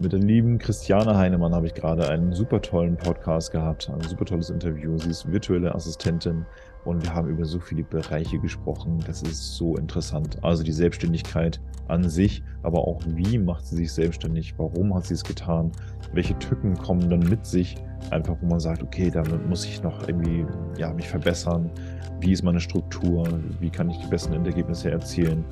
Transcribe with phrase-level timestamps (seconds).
[0.00, 4.24] Mit der lieben Christiane Heinemann habe ich gerade einen super tollen Podcast gehabt, ein super
[4.24, 4.96] tolles Interview.
[4.96, 6.46] Sie ist virtuelle Assistentin
[6.84, 9.02] und wir haben über so viele Bereiche gesprochen.
[9.08, 10.38] Das ist so interessant.
[10.40, 14.54] Also die Selbstständigkeit an sich, aber auch wie macht sie sich selbstständig?
[14.56, 15.72] Warum hat sie es getan?
[16.12, 17.74] Welche Tücken kommen dann mit sich?
[18.12, 20.46] Einfach, wo man sagt, okay, damit muss ich noch irgendwie
[20.78, 21.72] ja, mich verbessern.
[22.20, 23.26] Wie ist meine Struktur?
[23.58, 25.44] Wie kann ich die besten Endergebnisse erzielen?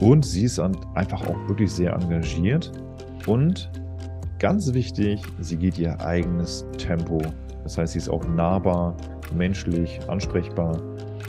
[0.00, 2.70] Und sie ist einfach auch wirklich sehr engagiert
[3.26, 3.70] und
[4.38, 7.22] Ganz wichtig, sie geht ihr eigenes Tempo.
[7.62, 8.94] Das heißt, sie ist auch nahbar,
[9.34, 10.78] menschlich, ansprechbar.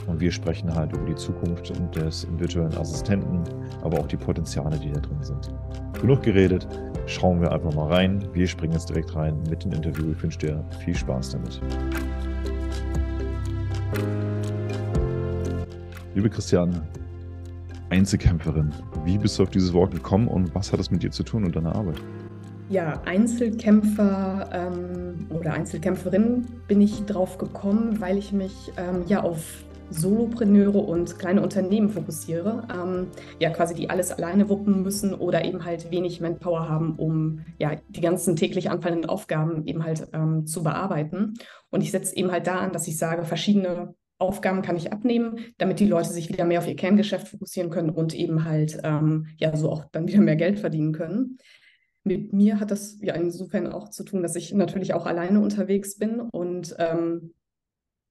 [0.06, 3.42] Und wir sprechen halt über die Zukunft des virtuellen Assistenten,
[3.82, 5.48] aber auch die Potenziale, die da drin sind.
[6.02, 6.68] Genug geredet,
[7.06, 8.22] schauen wir einfach mal rein.
[8.34, 10.12] Wir springen jetzt direkt rein mit dem Interview.
[10.12, 11.62] Ich wünsche dir viel Spaß damit.
[16.14, 16.82] Liebe Christiane,
[17.88, 18.70] Einzelkämpferin,
[19.06, 21.44] wie bist du auf dieses Wort gekommen und was hat es mit dir zu tun
[21.44, 21.96] und deiner Arbeit?
[22.70, 29.64] Ja, Einzelkämpfer ähm, oder Einzelkämpferin bin ich drauf gekommen, weil ich mich ähm, ja auf
[29.90, 33.06] Solopreneure und kleine Unternehmen fokussiere, ähm,
[33.38, 37.72] ja quasi die alles alleine wuppen müssen oder eben halt wenig Manpower haben, um ja
[37.88, 41.34] die ganzen täglich anfallenden Aufgaben eben halt ähm, zu bearbeiten.
[41.70, 45.38] Und ich setze eben halt da an, dass ich sage, verschiedene Aufgaben kann ich abnehmen,
[45.58, 49.28] damit die Leute sich wieder mehr auf ihr Kerngeschäft fokussieren können und eben halt ähm,
[49.36, 51.38] ja so auch dann wieder mehr Geld verdienen können.
[52.08, 55.96] Mit mir hat das ja insofern auch zu tun, dass ich natürlich auch alleine unterwegs
[55.96, 57.34] bin und ähm,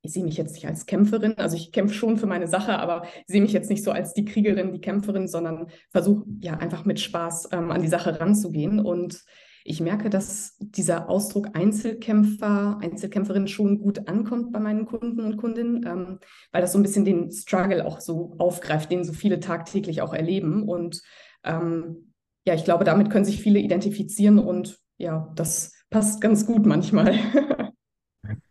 [0.08, 3.06] ich sehe mich jetzt nicht als Kämpferin, also ich kämpfe schon für meine Sache, aber
[3.26, 7.00] sehe mich jetzt nicht so als die Kriegerin, die Kämpferin, sondern versuche ja einfach mit
[7.00, 8.80] Spaß ähm, an die Sache ranzugehen.
[8.80, 9.26] Und
[9.66, 15.86] ich merke, dass dieser Ausdruck Einzelkämpfer, Einzelkämpferin schon gut ankommt bei meinen Kunden und Kundinnen,
[15.86, 16.20] ähm,
[16.54, 20.14] weil das so ein bisschen den Struggle auch so aufgreift, den so viele tagtäglich auch
[20.14, 20.64] erleben.
[20.64, 21.02] Und
[21.44, 22.07] ähm,
[22.48, 27.14] ja, ich glaube, damit können sich viele identifizieren und ja, das passt ganz gut manchmal.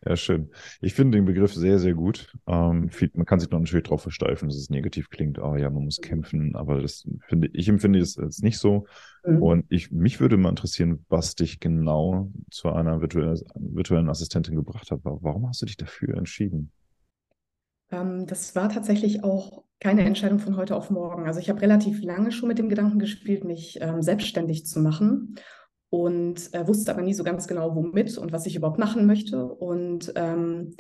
[0.07, 0.51] Ja, schön.
[0.81, 2.33] Ich finde den Begriff sehr, sehr gut.
[2.47, 5.39] Ähm, viel, man kann sich noch natürlich darauf versteifen, dass es negativ klingt.
[5.39, 8.87] Ah oh, ja, man muss kämpfen, aber das finde ich empfinde es jetzt nicht so.
[9.27, 9.43] Mhm.
[9.43, 14.91] Und ich, mich würde mal interessieren, was dich genau zu einer virtuellen, virtuellen Assistentin gebracht
[14.91, 15.01] hat.
[15.03, 16.71] Warum hast du dich dafür entschieden?
[17.91, 21.27] Ähm, das war tatsächlich auch keine Entscheidung von heute auf morgen.
[21.27, 25.37] Also ich habe relativ lange schon mit dem Gedanken gespielt, mich ähm, selbstständig zu machen
[25.91, 29.45] und äh, wusste aber nie so ganz genau, womit und was ich überhaupt machen möchte.
[29.45, 30.75] Und ähm,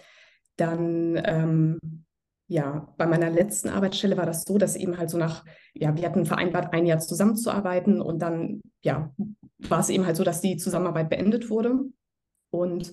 [0.56, 2.04] dann, ähm,
[2.48, 6.06] ja, bei meiner letzten Arbeitsstelle war das so, dass eben halt so nach, ja, wir
[6.06, 9.12] hatten vereinbart, ein Jahr zusammenzuarbeiten und dann, ja,
[9.58, 11.80] war es eben halt so, dass die Zusammenarbeit beendet wurde.
[12.50, 12.92] Und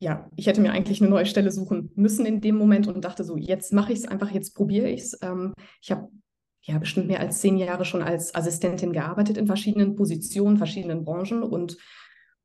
[0.00, 3.22] ja, ich hätte mir eigentlich eine neue Stelle suchen müssen in dem Moment und dachte
[3.22, 5.18] so, jetzt mache ich es einfach, jetzt probiere ich es.
[5.22, 5.52] Ähm,
[5.82, 6.08] ich habe
[6.62, 11.42] ja bestimmt mehr als zehn Jahre schon als Assistentin gearbeitet in verschiedenen Positionen, verschiedenen Branchen
[11.42, 11.76] und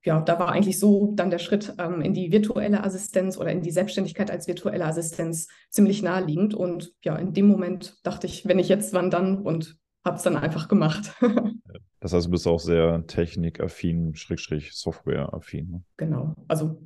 [0.04, 3.62] ja, da war eigentlich so dann der Schritt ähm, in die virtuelle Assistenz oder in
[3.62, 6.54] die Selbstständigkeit als virtuelle Assistenz ziemlich naheliegend.
[6.54, 9.42] Und ja, in dem Moment dachte ich, wenn ich jetzt, wann dann?
[9.42, 11.12] Und habe es dann einfach gemacht.
[12.00, 15.72] das heißt, du bist auch sehr technikaffin, Schrägstrich Softwareaffin.
[15.72, 15.84] Ne?
[15.98, 16.36] Genau.
[16.48, 16.84] Also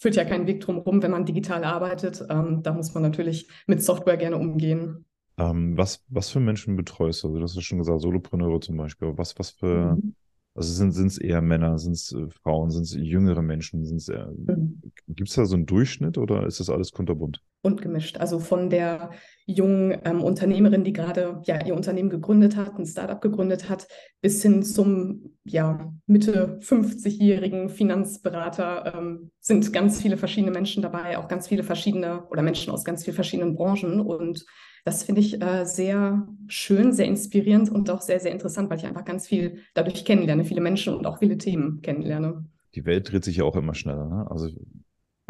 [0.00, 2.24] führt ja keinen Weg drum herum, wenn man digital arbeitet.
[2.28, 5.04] Ähm, da muss man natürlich mit Software gerne umgehen.
[5.36, 7.28] Ähm, was, was für Menschen betreust du?
[7.28, 9.12] Also, du hast ja schon gesagt, Solopreneure zum Beispiel.
[9.16, 10.14] Was, was für, mhm.
[10.56, 13.84] Also sind es eher Männer, sind es äh, Frauen, sind es jüngere Menschen?
[13.84, 14.80] Sind's eher, mhm.
[15.08, 17.42] Gibt es da so einen Durchschnitt oder ist das alles kunterbunt?
[17.62, 18.18] Und gemischt.
[18.18, 19.10] Also von der
[19.46, 23.88] jungen ähm, Unternehmerin, die gerade ja, ihr Unternehmen gegründet hat, ein Startup gegründet hat,
[24.20, 31.26] bis hin zum ja, Mitte 50-jährigen Finanzberater ähm, sind ganz viele verschiedene Menschen dabei, auch
[31.26, 34.00] ganz viele verschiedene oder Menschen aus ganz vielen verschiedenen Branchen.
[34.00, 34.44] Und
[34.84, 38.86] das finde ich äh, sehr schön, sehr inspirierend und auch sehr, sehr interessant, weil ich
[38.86, 42.44] einfach ganz viel dadurch kennenlerne, viele Menschen und auch viele Themen kennenlerne.
[42.74, 44.06] Die Welt dreht sich ja auch immer schneller.
[44.06, 44.30] Ne?
[44.30, 44.50] Also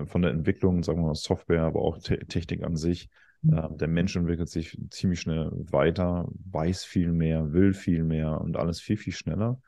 [0.07, 3.09] von der Entwicklung, sagen wir mal Software, aber auch Te Technik an sich.
[3.43, 3.53] Mhm.
[3.53, 8.57] Äh, der Mensch entwickelt sich ziemlich schnell weiter, weiß viel mehr, will viel mehr und
[8.57, 9.61] alles viel, viel schneller.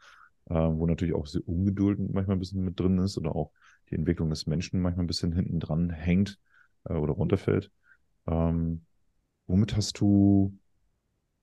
[0.49, 3.51] Äh, wo natürlich auch diese Ungeduld manchmal ein bisschen mit drin ist oder auch
[3.91, 6.39] die Entwicklung des Menschen manchmal ein bisschen hinten dran hängt
[6.89, 7.71] äh, oder runterfällt.
[8.27, 8.83] Ähm,
[9.47, 10.53] womit hast du,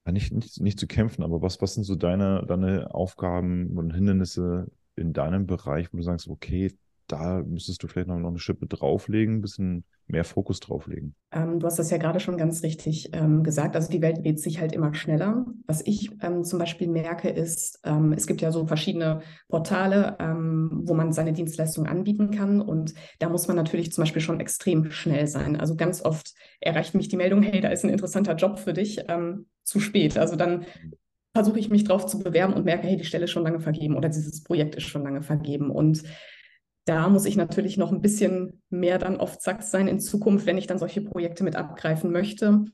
[0.06, 4.70] nicht, nicht, nicht zu kämpfen, aber was, was sind so deine, deine Aufgaben und Hindernisse
[4.96, 6.74] in deinem Bereich, wo du sagst, okay,
[7.08, 11.16] da müsstest du vielleicht noch, noch eine Schippe drauflegen, ein bisschen mehr Fokus drauflegen.
[11.32, 13.76] Ähm, du hast das ja gerade schon ganz richtig ähm, gesagt.
[13.76, 15.46] Also die Welt dreht sich halt immer schneller.
[15.66, 20.82] Was ich ähm, zum Beispiel merke, ist, ähm, es gibt ja so verschiedene Portale, ähm,
[20.84, 22.62] wo man seine Dienstleistungen anbieten kann.
[22.62, 25.60] Und da muss man natürlich zum Beispiel schon extrem schnell sein.
[25.60, 29.04] Also ganz oft erreicht mich die Meldung, hey, da ist ein interessanter Job für dich,
[29.08, 30.18] ähm, zu spät.
[30.18, 30.66] Also dann
[31.34, 33.98] versuche ich mich drauf zu bewerben und merke, hey, die Stelle ist schon lange vergeben
[33.98, 35.72] oder dieses Projekt ist schon lange vergeben.
[35.72, 36.04] Und
[36.86, 40.58] da muss ich natürlich noch ein bisschen mehr dann auf Zack sein in Zukunft, wenn
[40.58, 42.66] ich dann solche Projekte mit abgreifen möchte,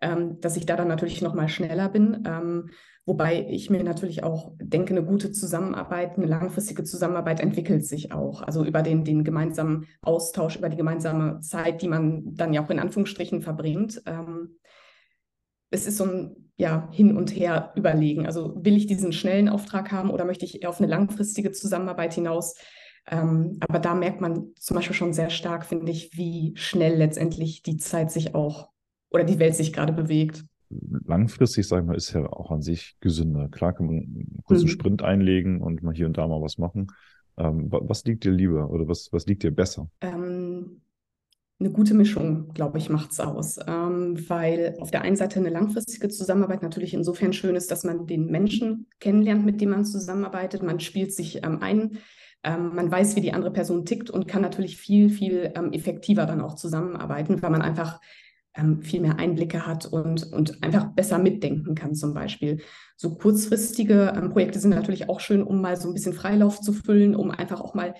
[0.00, 2.24] ähm, dass ich da dann natürlich noch mal schneller bin.
[2.26, 2.70] Ähm,
[3.04, 8.40] wobei ich mir natürlich auch denke, eine gute Zusammenarbeit, eine langfristige Zusammenarbeit entwickelt sich auch.
[8.42, 12.70] Also über den, den gemeinsamen Austausch, über die gemeinsame Zeit, die man dann ja auch
[12.70, 14.02] in Anführungsstrichen verbringt.
[14.06, 14.58] Ähm,
[15.70, 18.26] es ist so ein ja, Hin und Her überlegen.
[18.26, 22.54] Also will ich diesen schnellen Auftrag haben oder möchte ich auf eine langfristige Zusammenarbeit hinaus?
[23.10, 27.62] Ähm, aber da merkt man zum Beispiel schon sehr stark, finde ich, wie schnell letztendlich
[27.62, 28.68] die Zeit sich auch
[29.10, 30.44] oder die Welt sich gerade bewegt.
[30.70, 33.48] Langfristig, sage ich mal, ist ja auch an sich gesünder.
[33.48, 34.70] Klar kann man einen kurzen mhm.
[34.70, 36.88] Sprint einlegen und mal hier und da mal was machen.
[37.38, 39.88] Ähm, was liegt dir lieber oder was, was liegt dir besser?
[40.02, 40.82] Ähm,
[41.60, 43.58] eine gute Mischung, glaube ich, macht es aus.
[43.66, 48.06] Ähm, weil auf der einen Seite eine langfristige Zusammenarbeit natürlich insofern schön ist, dass man
[48.06, 50.62] den Menschen kennenlernt, mit dem man zusammenarbeitet.
[50.62, 51.98] Man spielt sich ähm, ein
[52.42, 56.26] ähm, man weiß, wie die andere Person tickt und kann natürlich viel, viel ähm, effektiver
[56.26, 58.00] dann auch zusammenarbeiten, weil man einfach
[58.54, 62.60] ähm, viel mehr Einblicke hat und, und einfach besser mitdenken kann zum Beispiel.
[62.96, 66.72] So kurzfristige ähm, Projekte sind natürlich auch schön, um mal so ein bisschen Freilauf zu
[66.72, 67.94] füllen, um einfach auch mal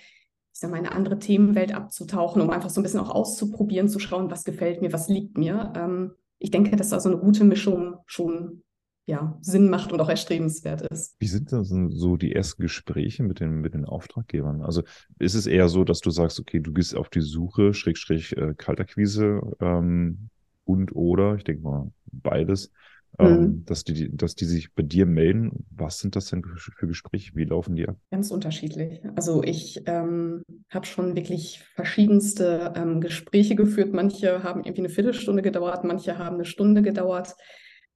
[0.59, 4.01] ich sag mal, eine andere Themenwelt abzutauchen, um einfach so ein bisschen auch auszuprobieren, zu
[4.01, 5.73] schauen, was gefällt mir, was liegt mir.
[5.77, 8.65] Ähm, ich denke, dass also eine gute Mischung schon
[9.09, 11.17] ja, Sinn macht und auch erstrebenswert ist.
[11.19, 14.61] Wie sind denn so die ersten Gespräche mit den, mit den Auftraggebern?
[14.63, 14.83] Also
[15.19, 18.53] ist es eher so, dass du sagst, okay, du gehst auf die Suche, Schrägstrich äh,
[18.55, 20.29] Kaltakquise ähm,
[20.65, 22.71] und oder, ich denke mal beides,
[23.19, 23.65] ähm, mhm.
[23.65, 25.65] dass, die, dass die sich bei dir melden.
[25.71, 27.33] Was sind das denn für Gespräche?
[27.35, 27.97] Wie laufen die ab?
[28.11, 29.01] Ganz unterschiedlich.
[29.17, 33.95] Also ich ähm, habe schon wirklich verschiedenste ähm, Gespräche geführt.
[33.95, 37.35] Manche haben irgendwie eine Viertelstunde gedauert, manche haben eine Stunde gedauert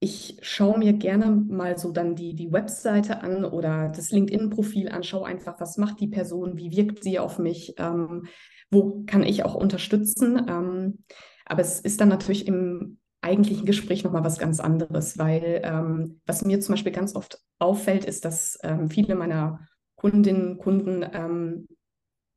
[0.03, 5.03] ich schaue mir gerne mal so dann die, die Webseite an oder das LinkedIn-Profil an,
[5.03, 8.27] schaue einfach, was macht die Person, wie wirkt sie auf mich, ähm,
[8.69, 10.45] wo kann ich auch unterstützen.
[10.49, 11.05] Ähm,
[11.45, 16.43] aber es ist dann natürlich im eigentlichen Gespräch nochmal was ganz anderes, weil ähm, was
[16.43, 19.61] mir zum Beispiel ganz oft auffällt, ist, dass ähm, viele meiner
[19.95, 21.67] Kundinnen und Kunden ähm,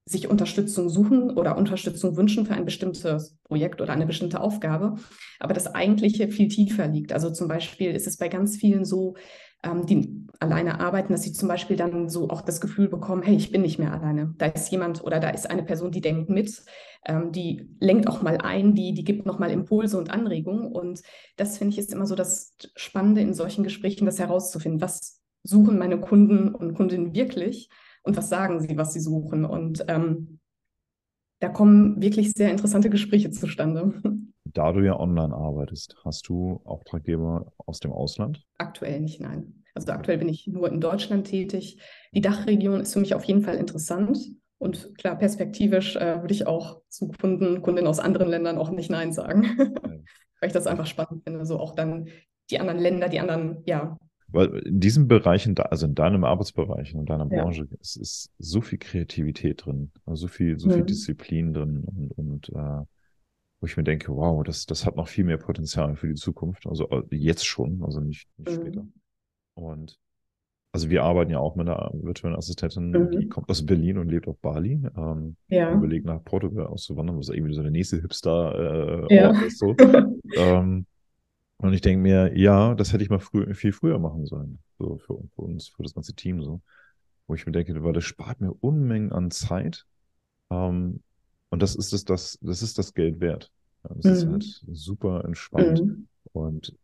[0.08, 4.94] sich Unterstützung suchen oder Unterstützung wünschen für ein bestimmtes Projekt oder eine bestimmte Aufgabe,
[5.40, 7.12] aber das Eigentliche viel tiefer liegt.
[7.12, 9.16] Also zum Beispiel ist es bei ganz vielen so,
[9.64, 13.34] ähm, die alleine arbeiten, dass sie zum Beispiel dann so auch das Gefühl bekommen, hey,
[13.34, 14.32] ich bin nicht mehr alleine.
[14.38, 16.62] Da ist jemand oder da ist eine Person, die denkt mit,
[17.04, 20.70] ähm, die lenkt auch mal ein, die, die gibt nochmal Impulse und Anregungen.
[20.70, 21.02] Und
[21.36, 25.78] das finde ich ist immer so das Spannende in solchen Gesprächen, das herauszufinden, was suchen
[25.78, 27.70] meine Kunden und Kundinnen wirklich
[28.06, 29.44] und was sagen sie, was sie suchen.
[29.44, 30.38] Und ähm,
[31.40, 34.00] da kommen wirklich sehr interessante Gespräche zustande.
[34.44, 38.46] Da du ja online arbeitest, hast du Auftraggeber aus dem Ausland?
[38.58, 39.64] Aktuell nicht, nein.
[39.74, 41.82] Also aktuell bin ich nur in Deutschland tätig.
[42.12, 44.18] Die Dachregion ist für mich auf jeden Fall interessant.
[44.58, 48.88] Und klar, perspektivisch äh, würde ich auch zu Kunden, Kundinnen aus anderen Ländern auch nicht
[48.88, 49.42] Nein sagen.
[50.40, 52.08] Weil ich das einfach spannend finde, so auch dann
[52.50, 53.98] die anderen Länder, die anderen ja,
[54.36, 57.76] weil in diesem Bereich, also in deinem Arbeitsbereich, in deiner Branche, ja.
[57.80, 60.86] es ist so viel Kreativität drin, also so viel, so viel mhm.
[60.86, 62.84] Disziplin drin und, und äh,
[63.60, 66.66] wo ich mir denke, wow, das, das hat noch viel mehr Potenzial für die Zukunft.
[66.66, 68.60] Also äh, jetzt schon, also nicht, nicht mhm.
[68.60, 68.86] später.
[69.54, 69.98] Und
[70.72, 73.10] also wir arbeiten ja auch mit einer virtuellen Assistentin, mhm.
[73.10, 74.82] die kommt aus Berlin und lebt auf Bali.
[74.94, 75.72] Ähm, ja.
[75.72, 79.30] Überlegt nach Portugal auszuwandern, was irgendwie so der nächste Hipster-Ort äh, ja.
[79.40, 79.58] ist.
[79.58, 79.75] So.
[80.37, 80.84] ähm,
[81.58, 84.58] und ich denke mir, ja, das hätte ich mal früh, viel früher machen sollen.
[84.78, 86.60] So für, für, uns, für das ganze Team so.
[87.26, 89.86] Wo ich mir denke, weil das spart mir Unmengen an Zeit.
[90.50, 91.02] Ähm,
[91.48, 93.50] und das ist das, das, das ist das Geld wert.
[93.84, 94.12] Ja, das mhm.
[94.12, 95.82] ist halt super entspannt.
[95.82, 96.08] Mhm.
[96.32, 96.76] Und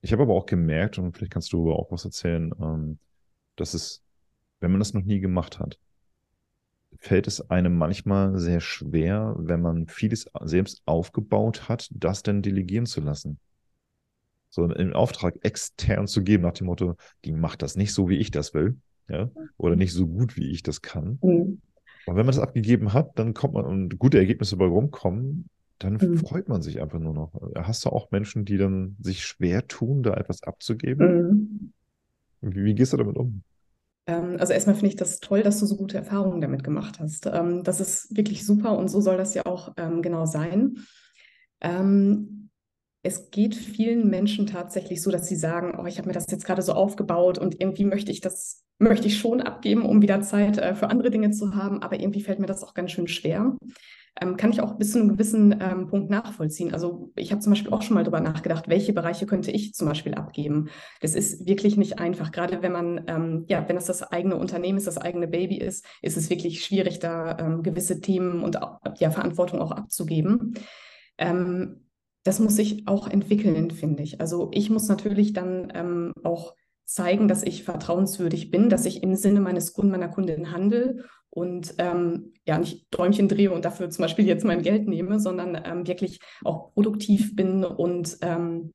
[0.00, 2.98] ich habe aber auch gemerkt, und vielleicht kannst du aber auch was erzählen, ähm,
[3.56, 4.02] dass es,
[4.60, 5.78] wenn man das noch nie gemacht hat,
[6.98, 12.86] fällt es einem manchmal sehr schwer, wenn man vieles selbst aufgebaut hat, das dann delegieren
[12.86, 13.38] zu lassen
[14.56, 18.16] so einen Auftrag extern zu geben, nach dem Motto, die macht das nicht so, wie
[18.16, 18.76] ich das will,
[19.08, 21.18] ja, oder nicht so gut, wie ich das kann.
[21.22, 21.60] Mhm.
[22.06, 25.94] Und wenn man das abgegeben hat, dann kommt man und gute Ergebnisse dabei rumkommen, dann
[25.94, 26.16] mhm.
[26.16, 27.32] freut man sich einfach nur noch.
[27.54, 31.72] Hast du auch Menschen, die dann sich schwer tun, da etwas abzugeben?
[32.40, 32.52] Mhm.
[32.54, 33.42] Wie, wie, gehst du damit um?
[34.06, 37.26] Ähm, also erstmal finde ich das toll, dass du so gute Erfahrungen damit gemacht hast.
[37.26, 40.78] Ähm, das ist wirklich super und so soll das ja auch ähm, genau sein
[43.06, 46.44] es geht vielen Menschen tatsächlich so, dass sie sagen, oh, ich habe mir das jetzt
[46.44, 50.58] gerade so aufgebaut und irgendwie möchte ich das, möchte ich schon abgeben, um wieder Zeit
[50.58, 53.56] äh, für andere Dinge zu haben, aber irgendwie fällt mir das auch ganz schön schwer.
[54.20, 56.72] ähm, kann ich auch bis zu einem gewissen ähm, Punkt nachvollziehen.
[56.72, 59.86] Also ich habe zum Beispiel auch schon mal darüber nachgedacht, welche Bereiche könnte ich zum
[59.86, 60.68] Beispiel abgeben.
[61.00, 62.32] Das ist wirklich nicht einfach.
[62.32, 65.84] Gerade wenn man, ähm, ja, wenn es das eigene Unternehmen ist, das eigene Baby ist,
[66.02, 68.58] ist es wirklich schwierig, da ähm, gewisse Themen und
[68.98, 70.54] ja, Verantwortung auch abzugeben.
[71.18, 71.85] Ähm,
[72.26, 74.20] das muss sich auch entwickeln, finde ich.
[74.20, 76.54] Also ich muss natürlich dann ähm, auch
[76.84, 81.74] zeigen, dass ich vertrauenswürdig bin, dass ich im Sinne meines Kunden, meiner Kundin handle und
[81.78, 85.86] ähm, ja nicht Däumchen drehe und dafür zum Beispiel jetzt mein Geld nehme, sondern ähm,
[85.86, 88.72] wirklich auch produktiv bin und ähm,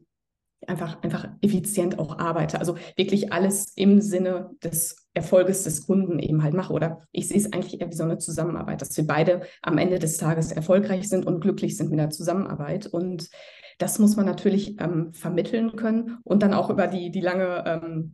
[0.67, 2.59] einfach, einfach effizient auch arbeite.
[2.59, 6.73] Also wirklich alles im Sinne des Erfolges des Kunden eben halt mache.
[6.73, 9.99] Oder ich sehe es eigentlich eher wie so eine Zusammenarbeit, dass wir beide am Ende
[9.99, 12.87] des Tages erfolgreich sind und glücklich sind mit der Zusammenarbeit.
[12.87, 13.29] Und
[13.77, 18.13] das muss man natürlich ähm, vermitteln können und dann auch über die, die lange ähm,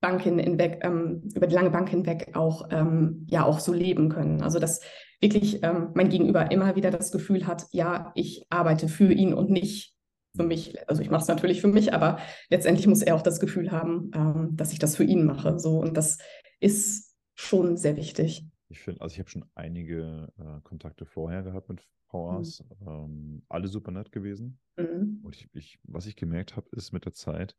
[0.00, 4.42] Bank hinweg, ähm, über die lange Bank hinweg auch, ähm, ja, auch so leben können.
[4.42, 4.80] Also dass
[5.20, 9.50] wirklich ähm, mein Gegenüber immer wieder das Gefühl hat, ja, ich arbeite für ihn und
[9.50, 9.94] nicht
[10.34, 10.88] für mich.
[10.88, 14.10] Also ich mache es natürlich für mich, aber letztendlich muss er auch das Gefühl haben,
[14.14, 15.58] ähm, dass ich das für ihn mache.
[15.58, 16.18] So und das
[16.60, 18.46] ist schon sehr wichtig.
[18.68, 22.88] Ich finde, also ich habe schon einige äh, Kontakte vorher gehabt mit VAs, mhm.
[22.88, 24.58] ähm, alle super nett gewesen.
[24.76, 25.20] Mhm.
[25.22, 27.54] Und ich, ich, was ich gemerkt habe, ist mit der Zeit,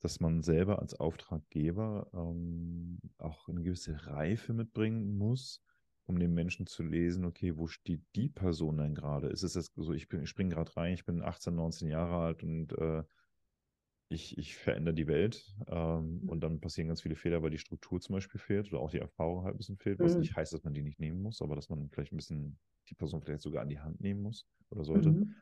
[0.00, 5.62] dass man selber als Auftraggeber ähm, auch eine gewisse Reife mitbringen muss,
[6.06, 9.28] um den Menschen zu lesen, okay, wo steht die Person denn gerade?
[9.28, 12.42] Ist es jetzt so, ich, ich springe gerade rein, ich bin 18, 19 Jahre alt
[12.42, 13.02] und äh,
[14.08, 16.28] ich, ich verändere die Welt ähm, mhm.
[16.28, 18.98] und dann passieren ganz viele Fehler, weil die Struktur zum Beispiel fehlt oder auch die
[19.00, 20.20] Erfahrung halt ein bisschen fehlt, was mhm.
[20.20, 22.58] nicht heißt, dass man die nicht nehmen muss, aber dass man vielleicht ein bisschen
[22.88, 25.10] die Person vielleicht sogar an die Hand nehmen muss oder sollte.
[25.10, 25.34] Mhm.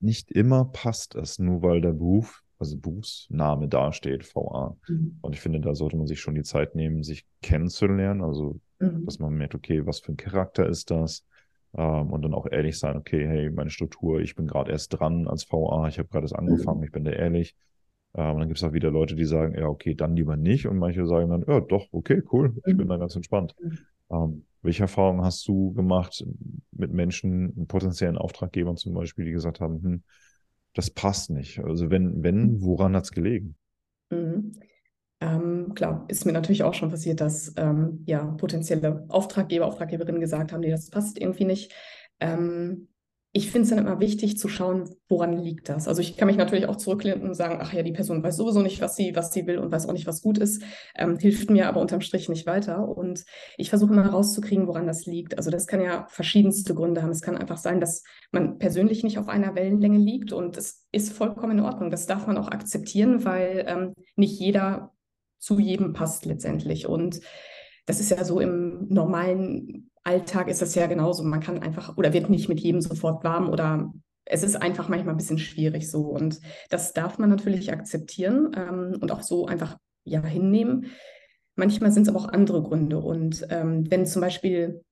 [0.00, 4.76] Nicht immer passt es, nur weil der Beruf, also Berufsname dasteht, VA.
[4.88, 5.18] Mhm.
[5.20, 9.04] Und ich finde, da sollte man sich schon die Zeit nehmen, sich kennenzulernen, also mhm.
[9.04, 11.24] dass man merkt, okay, was für ein Charakter ist das?
[11.74, 15.28] Ähm, und dann auch ehrlich sein, okay, hey, meine Struktur, ich bin gerade erst dran
[15.28, 16.84] als VA, ich habe gerade erst angefangen, mhm.
[16.84, 17.56] ich bin da ehrlich
[18.16, 20.66] ähm, und dann gibt es auch wieder Leute, die sagen, ja, okay, dann lieber nicht.
[20.66, 22.78] Und manche sagen dann, ja, doch, okay, cool, ich mhm.
[22.78, 23.54] bin da ganz entspannt.
[23.60, 23.78] Mhm.
[24.10, 26.26] Ähm, welche Erfahrungen hast du gemacht
[26.72, 30.02] mit Menschen, potenziellen Auftraggebern zum Beispiel, die gesagt haben, hm,
[30.74, 31.60] das passt nicht?
[31.60, 32.62] Also wenn, wenn, mhm.
[32.62, 33.56] woran hat es gelegen?
[34.10, 34.52] Mhm.
[35.20, 40.52] Ähm, klar, ist mir natürlich auch schon passiert, dass ähm, ja potenzielle Auftraggeber, Auftraggeberinnen gesagt
[40.52, 41.72] haben, nee, das passt irgendwie nicht.
[42.20, 42.88] Ähm,
[43.36, 45.88] ich finde es dann immer wichtig zu schauen, woran liegt das.
[45.88, 48.62] Also ich kann mich natürlich auch zurücklehnen und sagen, ach ja, die Person weiß sowieso
[48.62, 50.62] nicht, was sie, was sie will und weiß auch nicht, was gut ist,
[50.94, 52.88] ähm, hilft mir aber unterm Strich nicht weiter.
[52.88, 53.26] Und
[53.58, 55.36] ich versuche immer rauszukriegen, woran das liegt.
[55.36, 57.10] Also das kann ja verschiedenste Gründe haben.
[57.10, 61.12] Es kann einfach sein, dass man persönlich nicht auf einer Wellenlänge liegt und es ist
[61.12, 61.90] vollkommen in Ordnung.
[61.90, 64.95] Das darf man auch akzeptieren, weil ähm, nicht jeder
[65.38, 66.86] zu jedem passt letztendlich.
[66.86, 67.20] Und
[67.86, 71.24] das ist ja so im normalen Alltag ist das ja genauso.
[71.24, 73.92] Man kann einfach oder wird nicht mit jedem sofort warm oder
[74.24, 76.02] es ist einfach manchmal ein bisschen schwierig so.
[76.02, 76.40] Und
[76.70, 80.86] das darf man natürlich akzeptieren ähm, und auch so einfach ja hinnehmen.
[81.54, 82.98] Manchmal sind es aber auch andere Gründe.
[82.98, 84.84] Und ähm, wenn zum Beispiel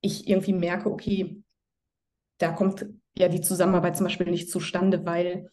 [0.00, 1.42] ich irgendwie merke, okay,
[2.38, 5.48] da kommt ja die Zusammenarbeit zum Beispiel nicht zustande, weil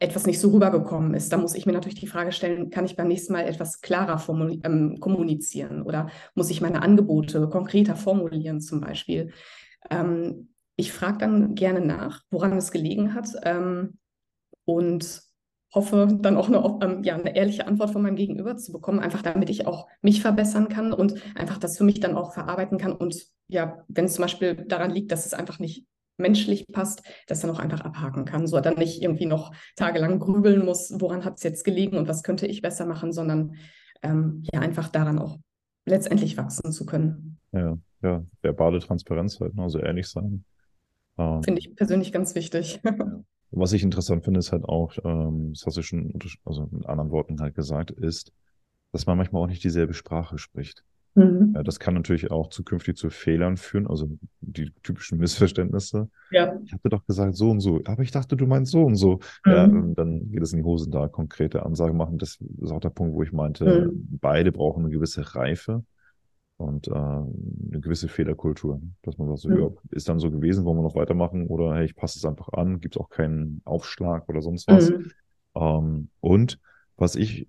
[0.00, 2.96] etwas nicht so rübergekommen ist, da muss ich mir natürlich die Frage stellen, kann ich
[2.96, 4.20] beim nächsten Mal etwas klarer
[4.64, 9.32] ähm, kommunizieren oder muss ich meine Angebote konkreter formulieren zum Beispiel?
[9.90, 13.98] Ähm, ich frage dann gerne nach, woran es gelegen hat ähm,
[14.64, 15.22] und
[15.74, 19.20] hoffe dann auch eine, ähm, ja, eine ehrliche Antwort von meinem Gegenüber zu bekommen, einfach
[19.20, 22.92] damit ich auch mich verbessern kann und einfach das für mich dann auch verarbeiten kann
[22.92, 25.86] und ja, wenn es zum Beispiel daran liegt, dass es einfach nicht
[26.20, 30.64] menschlich passt, das dann auch einfach abhaken kann, so dann nicht irgendwie noch tagelang grübeln
[30.64, 33.56] muss, woran hat es jetzt gelegen und was könnte ich besser machen, sondern
[34.02, 35.38] ähm, ja einfach daran auch
[35.86, 37.38] letztendlich wachsen zu können.
[37.52, 39.62] Ja, ja, verbale Transparenz halt, ne?
[39.62, 40.44] also ehrlich sein.
[41.18, 42.80] Ähm, Finde ich persönlich ganz wichtig.
[43.52, 47.10] Was ich interessant finde, ist halt auch, ähm, das hast du schon also mit anderen
[47.10, 48.32] Worten halt gesagt, ist,
[48.92, 50.84] dass man manchmal auch nicht dieselbe Sprache spricht.
[51.14, 51.52] Mhm.
[51.54, 54.08] Ja, das kann natürlich auch zukünftig zu Fehlern führen, also
[54.40, 56.08] die typischen Missverständnisse.
[56.30, 56.58] Ja.
[56.64, 59.20] Ich hatte doch gesagt so und so, aber ich dachte, du meinst so und so.
[59.44, 59.52] Mhm.
[59.52, 62.18] Ja, dann geht es in die Hose, da konkrete Ansagen machen.
[62.18, 64.18] Das ist auch der Punkt, wo ich meinte, mhm.
[64.20, 65.84] beide brauchen eine gewisse Reife
[66.56, 68.80] und äh, eine gewisse Fehlerkultur.
[69.02, 69.58] Dass man sagt, so, mhm.
[69.58, 72.52] ja, ist dann so gewesen, wollen wir noch weitermachen oder hey, ich passe es einfach
[72.52, 74.90] an, gibt es auch keinen Aufschlag oder sonst was.
[74.90, 75.10] Mhm.
[75.56, 76.60] Ähm, und
[77.00, 77.48] was ich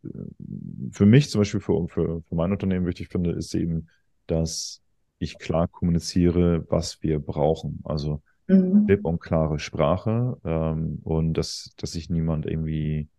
[0.91, 3.89] für mich zum Beispiel für, für, für mein Unternehmen wichtig finde, ist eben,
[4.25, 4.81] dass
[5.20, 7.81] ich klar kommuniziere, was wir brauchen.
[7.84, 8.86] Also mhm.
[8.86, 13.10] klipp und klare Sprache ähm, und dass, dass sich niemand irgendwie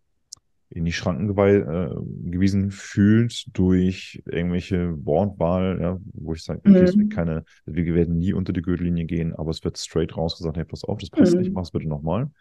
[0.69, 1.89] in die Schranken äh,
[2.31, 7.09] gewiesen fühlt durch irgendwelche Wortwahl, ja, wo ich sage, mhm.
[7.09, 10.83] keine, wir werden nie unter die Gürtellinie gehen, aber es wird straight rausgesagt, hey, pass
[10.83, 11.41] auf, das passt mhm.
[11.41, 12.31] nicht, mach es bitte nochmal.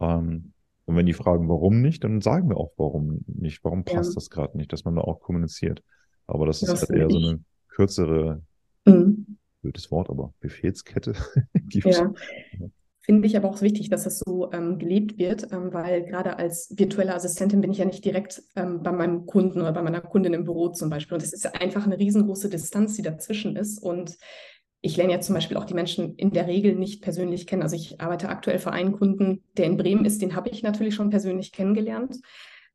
[0.00, 0.54] Ähm,
[0.86, 4.14] und wenn die fragen, warum nicht, dann sagen wir auch, warum nicht, warum passt ja.
[4.14, 5.82] das gerade nicht, dass man da auch kommuniziert.
[6.26, 8.42] Aber das, das ist halt eher so eine kürzere,
[8.84, 9.38] mhm.
[9.62, 11.14] blödes Wort, aber Befehlskette.
[11.72, 12.12] Ja.
[13.06, 16.74] Finde ich aber auch wichtig, dass das so ähm, gelebt wird, ähm, weil gerade als
[16.76, 20.34] virtuelle Assistentin bin ich ja nicht direkt ähm, bei meinem Kunden oder bei meiner Kundin
[20.34, 21.14] im Büro zum Beispiel.
[21.14, 23.80] Und es ist einfach eine riesengroße Distanz, die dazwischen ist.
[23.80, 24.16] Und
[24.80, 27.62] ich lerne ja zum Beispiel auch die Menschen in der Regel nicht persönlich kennen.
[27.62, 30.94] Also ich arbeite aktuell für einen Kunden, der in Bremen ist, den habe ich natürlich
[30.94, 32.16] schon persönlich kennengelernt.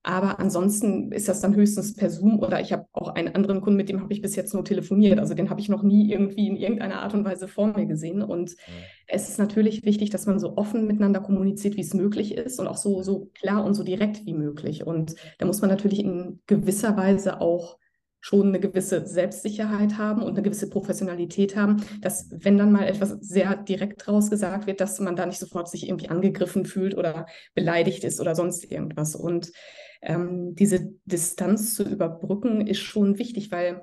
[0.04, 3.78] Aber ansonsten ist das dann höchstens per Zoom oder ich habe auch einen anderen Kunden,
[3.78, 5.20] mit dem habe ich bis jetzt nur telefoniert.
[5.20, 8.24] Also den habe ich noch nie irgendwie in irgendeiner Art und Weise vor mir gesehen.
[8.24, 8.74] Und ja.
[9.06, 12.68] es ist natürlich wichtig, dass man so offen miteinander kommuniziert, wie es möglich ist und
[12.68, 14.88] auch so, so klar und so direkt wie möglich.
[14.88, 17.78] Und da muss man natürlich in gewisser Weise auch
[18.22, 23.18] schon eine gewisse Selbstsicherheit haben und eine gewisse Professionalität haben, dass wenn dann mal etwas
[23.20, 27.26] sehr direkt rausgesagt wird, dass man da nicht sofort sich irgendwie angegriffen fühlt oder
[27.56, 29.16] beleidigt ist oder sonst irgendwas.
[29.16, 29.52] Und
[30.02, 33.82] ähm, diese Distanz zu überbrücken ist schon wichtig, weil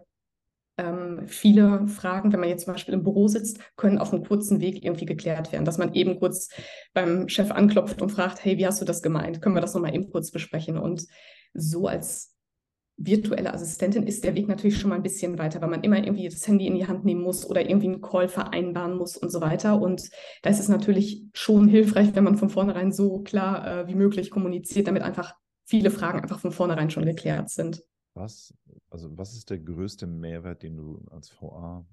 [0.78, 4.60] ähm, viele Fragen, wenn man jetzt zum Beispiel im Büro sitzt, können auf einem kurzen
[4.60, 5.64] Weg irgendwie geklärt werden.
[5.64, 6.48] Dass man eben kurz
[6.94, 9.42] beim Chef anklopft und fragt, hey, wie hast du das gemeint?
[9.42, 10.78] Können wir das nochmal eben kurz besprechen?
[10.78, 11.06] Und
[11.54, 12.37] so als
[12.98, 16.28] virtuelle Assistentin ist der Weg natürlich schon mal ein bisschen weiter, weil man immer irgendwie
[16.28, 19.40] das Handy in die Hand nehmen muss oder irgendwie einen Call vereinbaren muss und so
[19.40, 19.80] weiter.
[19.80, 20.10] Und
[20.42, 24.30] da ist es natürlich schon hilfreich, wenn man von vornherein so klar äh, wie möglich
[24.30, 27.84] kommuniziert, damit einfach viele Fragen einfach von vornherein schon geklärt sind.
[28.14, 28.52] Was,
[28.90, 31.86] also was ist der größte Mehrwert, den du als VA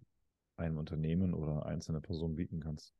[0.57, 2.95] einem Unternehmen oder einzelner Person bieten kannst?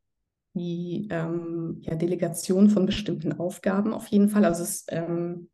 [0.54, 4.46] Die ähm, ja, Delegation von bestimmten Aufgaben auf jeden Fall.
[4.46, 5.50] Also es ähm,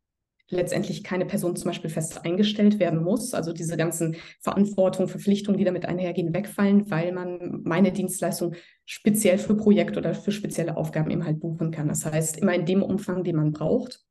[0.52, 3.34] letztendlich keine Person zum Beispiel fest eingestellt werden muss.
[3.34, 8.54] Also diese ganzen Verantwortung, Verpflichtungen, die damit einhergehen, wegfallen, weil man meine Dienstleistung
[8.84, 11.88] speziell für Projekte oder für spezielle Aufgaben eben halt buchen kann.
[11.88, 14.04] Das heißt, immer in dem Umfang, den man braucht.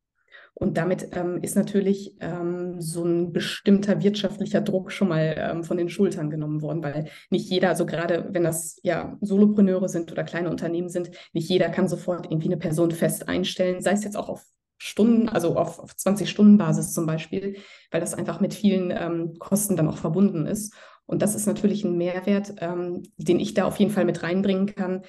[0.54, 5.78] Und damit ähm, ist natürlich ähm, so ein bestimmter wirtschaftlicher Druck schon mal ähm, von
[5.78, 10.24] den Schultern genommen worden, weil nicht jeder, also gerade wenn das ja Solopreneure sind oder
[10.24, 14.16] kleine Unternehmen sind, nicht jeder kann sofort irgendwie eine Person fest einstellen, sei es jetzt
[14.16, 14.44] auch auf
[14.84, 17.56] Stunden, also auf, auf 20-Stunden-Basis zum Beispiel,
[17.92, 20.74] weil das einfach mit vielen ähm, Kosten dann auch verbunden ist.
[21.06, 24.66] Und das ist natürlich ein Mehrwert, ähm, den ich da auf jeden Fall mit reinbringen
[24.66, 25.02] kann,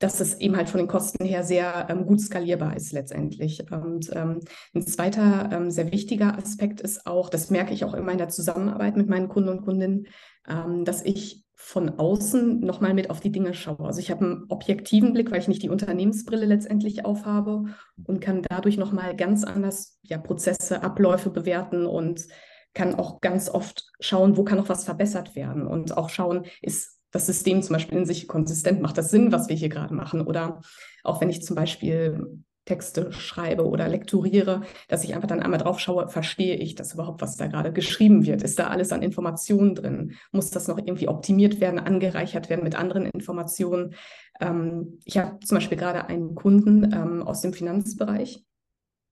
[0.00, 3.64] dass es eben halt von den Kosten her sehr ähm, gut skalierbar ist letztendlich.
[3.72, 4.40] Und ähm,
[4.74, 8.28] ein zweiter ähm, sehr wichtiger Aspekt ist auch, das merke ich auch immer in der
[8.28, 10.08] Zusammenarbeit mit meinen Kunden und Kundinnen,
[10.46, 13.86] ähm, dass ich von außen nochmal mit auf die Dinge schaue.
[13.86, 17.64] Also ich habe einen objektiven Blick, weil ich nicht die Unternehmensbrille letztendlich aufhabe
[18.04, 22.28] und kann dadurch nochmal ganz anders ja, Prozesse, Abläufe bewerten und
[22.72, 27.00] kann auch ganz oft schauen, wo kann noch was verbessert werden und auch schauen, ist
[27.10, 28.80] das System zum Beispiel in sich konsistent?
[28.80, 30.20] Macht das Sinn, was wir hier gerade machen?
[30.20, 30.60] Oder
[31.02, 35.78] auch wenn ich zum Beispiel Texte schreibe oder lekturiere, dass ich einfach dann einmal drauf
[35.80, 38.42] schaue, verstehe ich das überhaupt, was da gerade geschrieben wird?
[38.42, 40.16] Ist da alles an Informationen drin?
[40.32, 43.94] Muss das noch irgendwie optimiert werden, angereichert werden mit anderen Informationen?
[44.40, 48.44] Ähm, ich habe zum Beispiel gerade einen Kunden ähm, aus dem Finanzbereich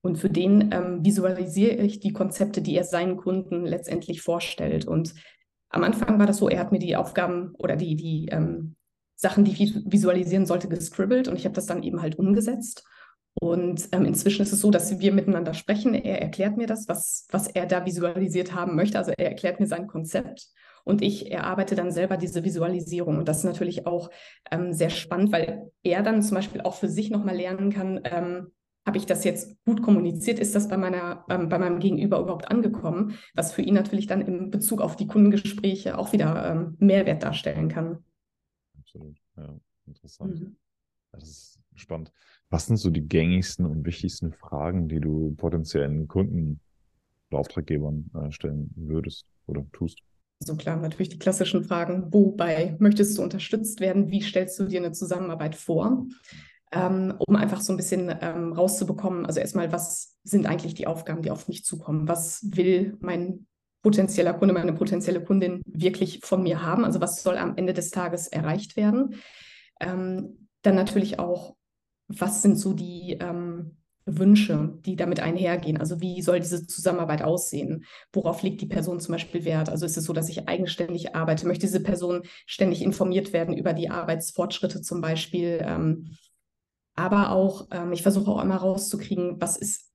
[0.02, 4.84] und für den ähm, visualisiere ich die Konzepte, die er seinen Kunden letztendlich vorstellt.
[4.84, 5.14] Und
[5.70, 8.74] am Anfang war das so, er hat mir die Aufgaben oder die, die ähm,
[9.14, 12.84] Sachen, die ich visualisieren sollte, gescribbelt und ich habe das dann eben halt umgesetzt.
[13.40, 15.94] Und ähm, inzwischen ist es so, dass wir miteinander sprechen.
[15.94, 18.99] Er erklärt mir das, was, was er da visualisiert haben möchte.
[18.99, 20.49] Also er erklärt mir sein Konzept
[20.85, 23.18] und ich erarbeite dann selber diese Visualisierung.
[23.18, 24.11] Und das ist natürlich auch
[24.51, 28.53] ähm, sehr spannend, weil er dann zum Beispiel auch für sich nochmal lernen kann, ähm,
[28.87, 30.38] habe ich das jetzt gut kommuniziert?
[30.38, 33.18] Ist das bei, meiner, ähm, bei meinem Gegenüber überhaupt angekommen?
[33.35, 37.68] Was für ihn natürlich dann in Bezug auf die Kundengespräche auch wieder ähm, Mehrwert darstellen
[37.68, 38.05] kann.
[38.79, 40.40] Absolut, ja, interessant.
[40.40, 40.57] Mhm.
[41.12, 42.12] Das ist spannend.
[42.54, 46.60] Was sind so die gängigsten und wichtigsten Fragen, die du potenziellen Kunden
[47.28, 49.98] oder Auftraggebern äh, stellen würdest oder tust?
[50.38, 52.14] So klar, natürlich die klassischen Fragen.
[52.14, 54.12] Wobei möchtest du unterstützt werden?
[54.12, 56.06] Wie stellst du dir eine Zusammenarbeit vor?
[56.70, 61.22] ähm, um einfach so ein bisschen ähm, rauszubekommen, also erstmal, was sind eigentlich die Aufgaben,
[61.22, 62.06] die auf mich zukommen?
[62.06, 63.48] Was will mein
[63.82, 66.84] potenzieller Kunde, meine potenzielle Kundin wirklich von mir haben?
[66.84, 69.16] Also was soll am Ende des Tages erreicht werden?
[69.80, 71.56] Ähm, dann natürlich auch,
[72.08, 75.78] was sind so die ähm, Wünsche, die damit einhergehen.
[75.78, 77.84] Also wie soll diese Zusammenarbeit aussehen?
[78.12, 79.70] Worauf legt die Person zum Beispiel Wert?
[79.70, 81.46] Also ist es so, dass ich eigenständig arbeite?
[81.46, 85.58] Möchte diese Person ständig informiert werden über die Arbeitsfortschritte zum Beispiel?
[85.62, 86.16] Ähm,
[86.94, 89.90] aber auch, ähm, ich versuche auch immer rauszukriegen, was ist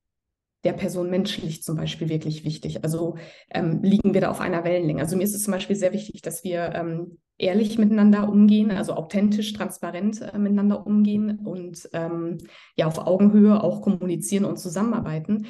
[0.64, 2.84] der Person menschlich zum Beispiel wirklich wichtig?
[2.84, 3.16] Also
[3.50, 5.00] ähm, liegen wir da auf einer Wellenlänge?
[5.00, 8.94] Also mir ist es zum Beispiel sehr wichtig, dass wir ähm, ehrlich miteinander umgehen, also
[8.94, 12.38] authentisch, transparent äh, miteinander umgehen und ähm,
[12.76, 15.46] ja auf Augenhöhe auch kommunizieren und zusammenarbeiten.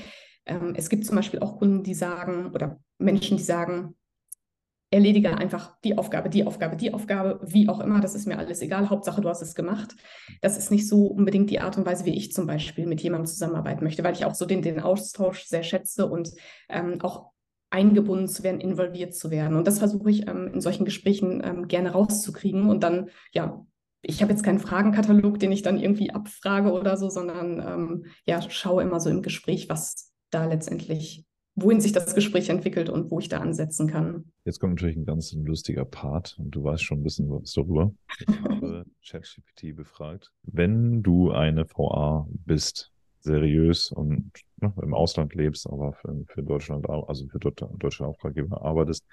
[0.46, 3.96] Ähm, es gibt zum Beispiel auch Kunden, die sagen oder Menschen, die sagen,
[4.90, 8.60] erledige einfach die Aufgabe, die Aufgabe, die Aufgabe, wie auch immer, das ist mir alles
[8.60, 9.94] egal, Hauptsache du hast es gemacht.
[10.40, 13.26] Das ist nicht so unbedingt die Art und Weise, wie ich zum Beispiel mit jemandem
[13.26, 16.30] zusammenarbeiten möchte, weil ich auch so den, den Austausch sehr schätze und
[16.68, 17.30] ähm, auch
[17.70, 19.56] eingebunden zu werden, involviert zu werden.
[19.56, 23.64] Und das versuche ich ähm, in solchen Gesprächen ähm, gerne rauszukriegen und dann, ja,
[24.02, 28.40] ich habe jetzt keinen Fragenkatalog, den ich dann irgendwie abfrage oder so, sondern ähm, ja,
[28.42, 31.26] schaue immer so im Gespräch, was da letztendlich
[31.62, 34.32] wohin sich das Gespräch entwickelt und wo ich da ansetzen kann.
[34.44, 37.92] Jetzt kommt natürlich ein ganz lustiger Part und du weißt schon ein bisschen was darüber.
[38.18, 40.32] Ich habe ChatGPT befragt.
[40.42, 46.88] Wenn du eine VA bist, seriös und ne, im Ausland lebst, aber für, für Deutschland,
[46.88, 49.04] also für deutsche Auftraggeber arbeitest,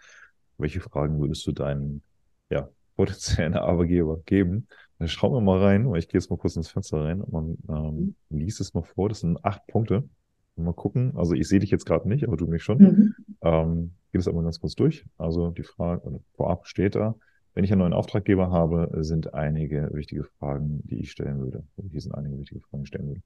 [0.57, 2.01] welche Fragen würdest du deinen
[2.49, 4.67] ja, potenziellen Arbeitgeber geben?
[4.99, 7.31] Dann schauen wir mal rein, weil ich gehe jetzt mal kurz ins Fenster rein und
[7.31, 8.39] man ähm, mhm.
[8.39, 9.09] liest es mal vor.
[9.09, 10.09] Das sind acht Punkte.
[10.57, 11.13] Mal gucken.
[11.15, 12.77] Also ich sehe dich jetzt gerade nicht, aber du mich schon.
[12.77, 13.15] Mhm.
[13.41, 15.05] Ähm, geht es aber ganz kurz durch.
[15.17, 17.15] Also die Frage, vorab steht da,
[17.53, 21.63] wenn ich einen neuen Auftraggeber habe, sind einige wichtige Fragen, die ich stellen würde.
[21.89, 23.21] Hier sind einige wichtige Fragen stellen würde.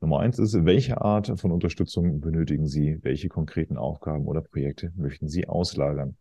[0.00, 2.98] Nummer eins ist, welche Art von Unterstützung benötigen Sie?
[3.02, 6.16] Welche konkreten Aufgaben oder Projekte möchten Sie auslagern?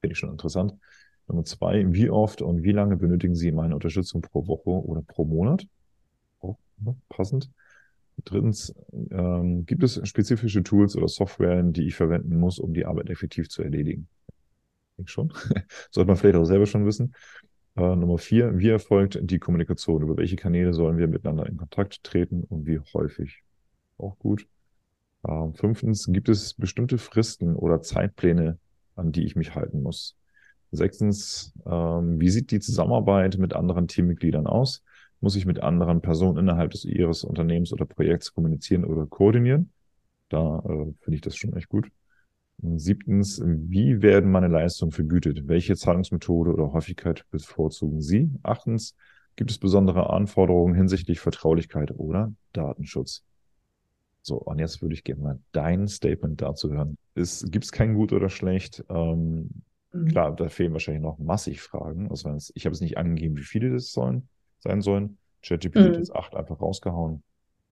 [0.00, 0.74] Finde ich schon interessant.
[1.26, 5.24] Nummer zwei, wie oft und wie lange benötigen Sie meine Unterstützung pro Woche oder pro
[5.24, 5.66] Monat?
[6.40, 7.50] Auch ne, passend.
[8.24, 8.74] Drittens,
[9.10, 13.48] ähm, gibt es spezifische Tools oder Software, die ich verwenden muss, um die Arbeit effektiv
[13.48, 14.08] zu erledigen?
[14.98, 15.32] Ich schon.
[15.90, 17.14] Sollte man vielleicht auch selber schon wissen.
[17.76, 20.02] Äh, Nummer vier, wie erfolgt die Kommunikation?
[20.02, 23.42] Über welche Kanäle sollen wir miteinander in Kontakt treten und wie häufig?
[23.98, 24.46] Auch gut.
[25.24, 28.58] Äh, fünftens, gibt es bestimmte Fristen oder Zeitpläne,
[28.94, 30.16] an die ich mich halten muss?
[30.70, 34.82] Sechstens, ähm, wie sieht die Zusammenarbeit mit anderen Teammitgliedern aus?
[35.22, 39.70] Muss ich mit anderen Personen innerhalb des ihres Unternehmens oder Projekts kommunizieren oder koordinieren.
[40.28, 41.88] Da äh, finde ich das schon echt gut.
[42.58, 45.48] Siebtens, wie werden meine Leistungen vergütet?
[45.48, 48.30] Welche Zahlungsmethode oder Häufigkeit bevorzugen Sie?
[48.42, 48.96] Achtens,
[49.36, 53.24] gibt es besondere Anforderungen hinsichtlich Vertraulichkeit oder Datenschutz?
[54.22, 56.96] So, und jetzt würde ich gerne mal dein Statement dazu hören.
[57.14, 58.84] Gibt es kein Gut oder Schlecht?
[58.88, 59.50] Ähm,
[59.92, 60.08] mhm.
[60.08, 62.08] Klar, da fehlen wahrscheinlich noch massig Fragen.
[62.10, 64.28] Also ich habe es nicht angegeben, wie viele das sollen
[64.62, 65.18] sein sollen.
[65.42, 65.84] ChatGPT mhm.
[65.84, 67.22] hat jetzt acht einfach rausgehauen.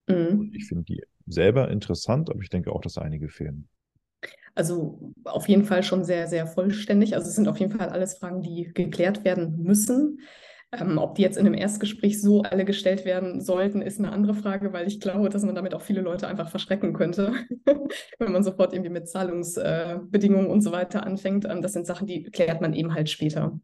[0.07, 0.39] Mhm.
[0.39, 3.67] Und ich finde die selber interessant, aber ich denke auch, dass einige fehlen.
[4.53, 7.15] Also auf jeden Fall schon sehr, sehr vollständig.
[7.15, 10.19] Also es sind auf jeden Fall alles Fragen, die geklärt werden müssen.
[10.73, 14.33] Ähm, ob die jetzt in einem Erstgespräch so alle gestellt werden sollten, ist eine andere
[14.33, 17.33] Frage, weil ich glaube, dass man damit auch viele Leute einfach verschrecken könnte,
[18.19, 21.45] wenn man sofort irgendwie mit Zahlungsbedingungen äh, und so weiter anfängt.
[21.45, 23.59] Ähm, das sind Sachen, die klärt man eben halt später.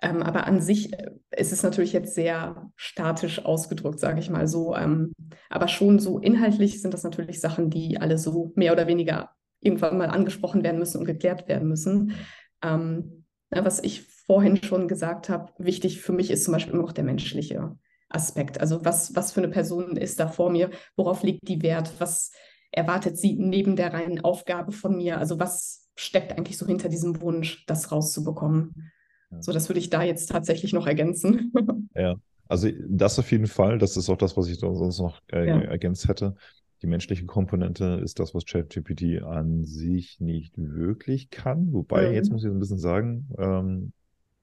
[0.00, 4.46] Ähm, aber an sich äh, ist es natürlich jetzt sehr statisch ausgedrückt, sage ich mal
[4.46, 4.74] so.
[4.76, 5.12] Ähm,
[5.50, 9.98] aber schon so inhaltlich sind das natürlich Sachen, die alle so mehr oder weniger irgendwann
[9.98, 12.14] mal angesprochen werden müssen und geklärt werden müssen.
[12.62, 16.92] Ähm, was ich vorhin schon gesagt habe, wichtig für mich ist zum Beispiel immer noch
[16.92, 17.76] der menschliche
[18.08, 18.60] Aspekt.
[18.60, 20.70] Also was, was für eine Person ist da vor mir?
[20.96, 21.92] Worauf liegt die Wert?
[21.98, 22.32] Was
[22.70, 25.18] erwartet sie neben der reinen Aufgabe von mir?
[25.18, 28.92] Also was steckt eigentlich so hinter diesem Wunsch, das rauszubekommen?
[29.40, 31.52] So, das würde ich da jetzt tatsächlich noch ergänzen.
[31.94, 32.14] Ja,
[32.46, 33.78] also das auf jeden Fall.
[33.78, 35.60] Das ist auch das, was ich sonst noch äh, ja.
[35.62, 36.36] ergänzt hätte.
[36.80, 41.72] Die menschliche Komponente ist das, was ChatGPT an sich nicht wirklich kann.
[41.72, 42.14] Wobei, mhm.
[42.14, 43.92] jetzt muss ich ein bisschen sagen, ähm,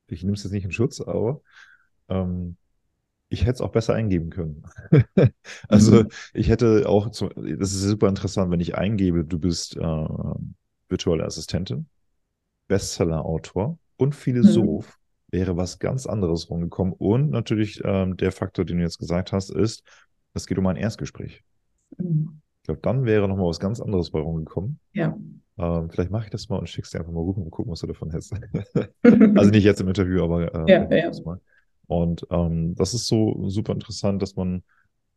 [0.08, 1.42] ich nehme es jetzt nicht in Schutz, aber
[2.10, 2.58] ähm,
[3.30, 4.64] ich hätte es auch besser eingeben können.
[5.70, 6.10] also mhm.
[6.34, 10.10] ich hätte auch, zu, das ist super interessant, wenn ich eingebe, du bist äh,
[10.90, 11.88] virtuelle Assistentin,
[12.68, 15.38] Bestseller-Autor, und Philosoph mhm.
[15.38, 16.94] wäre was ganz anderes rumgekommen.
[16.94, 19.84] Und natürlich ähm, der Faktor, den du jetzt gesagt hast, ist,
[20.34, 21.44] es geht um ein Erstgespräch.
[21.98, 22.42] Mhm.
[22.62, 24.80] Ich glaube, dann wäre noch mal was ganz anderes bei rumgekommen.
[24.94, 25.16] Ja.
[25.58, 27.80] Ähm, vielleicht mache ich das mal und schick's dir einfach mal rüber und gucken, was
[27.80, 28.34] du davon hältst.
[29.04, 31.12] also nicht jetzt im Interview, aber äh, ja, ja.
[31.24, 31.40] mal.
[31.88, 34.64] Und ähm, das ist so super interessant, dass man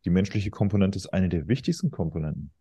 [0.05, 2.51] die menschliche Komponente ist eine der wichtigsten Komponenten.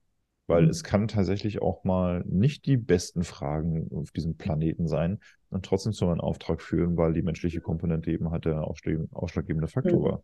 [0.49, 0.71] Weil mhm.
[0.71, 5.93] es kann tatsächlich auch mal nicht die besten Fragen auf diesem Planeten sein und trotzdem
[5.93, 10.05] zu einem Auftrag führen, weil die menschliche Komponente eben halt der ausschlaggebende Faktor mhm.
[10.05, 10.23] war.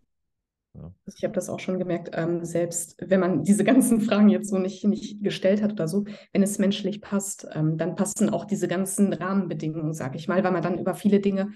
[0.76, 0.92] Ja.
[1.14, 4.58] Ich habe das auch schon gemerkt, ähm, selbst wenn man diese ganzen Fragen jetzt so
[4.58, 8.66] nicht, nicht gestellt hat oder so, wenn es menschlich passt, ähm, dann passen auch diese
[8.66, 11.52] ganzen Rahmenbedingungen, sage ich mal, weil man dann über viele Dinge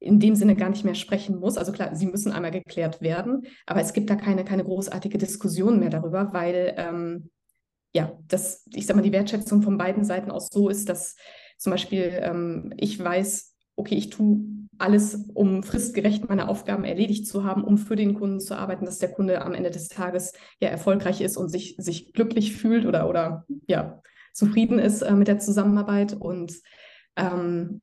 [0.00, 1.56] in dem Sinne gar nicht mehr sprechen muss.
[1.56, 5.78] Also klar, sie müssen einmal geklärt werden, aber es gibt da keine, keine großartige Diskussion
[5.78, 7.30] mehr darüber, weil ähm,
[7.94, 11.16] ja, dass, ich sag mal, die Wertschätzung von beiden Seiten aus so ist, dass
[11.58, 14.40] zum Beispiel ähm, ich weiß, okay, ich tue
[14.78, 18.98] alles, um fristgerecht meine Aufgaben erledigt zu haben, um für den Kunden zu arbeiten, dass
[18.98, 23.08] der Kunde am Ende des Tages ja erfolgreich ist und sich, sich glücklich fühlt oder,
[23.08, 24.02] oder ja,
[24.32, 26.14] zufrieden ist äh, mit der Zusammenarbeit.
[26.14, 26.54] Und
[27.16, 27.80] ähm,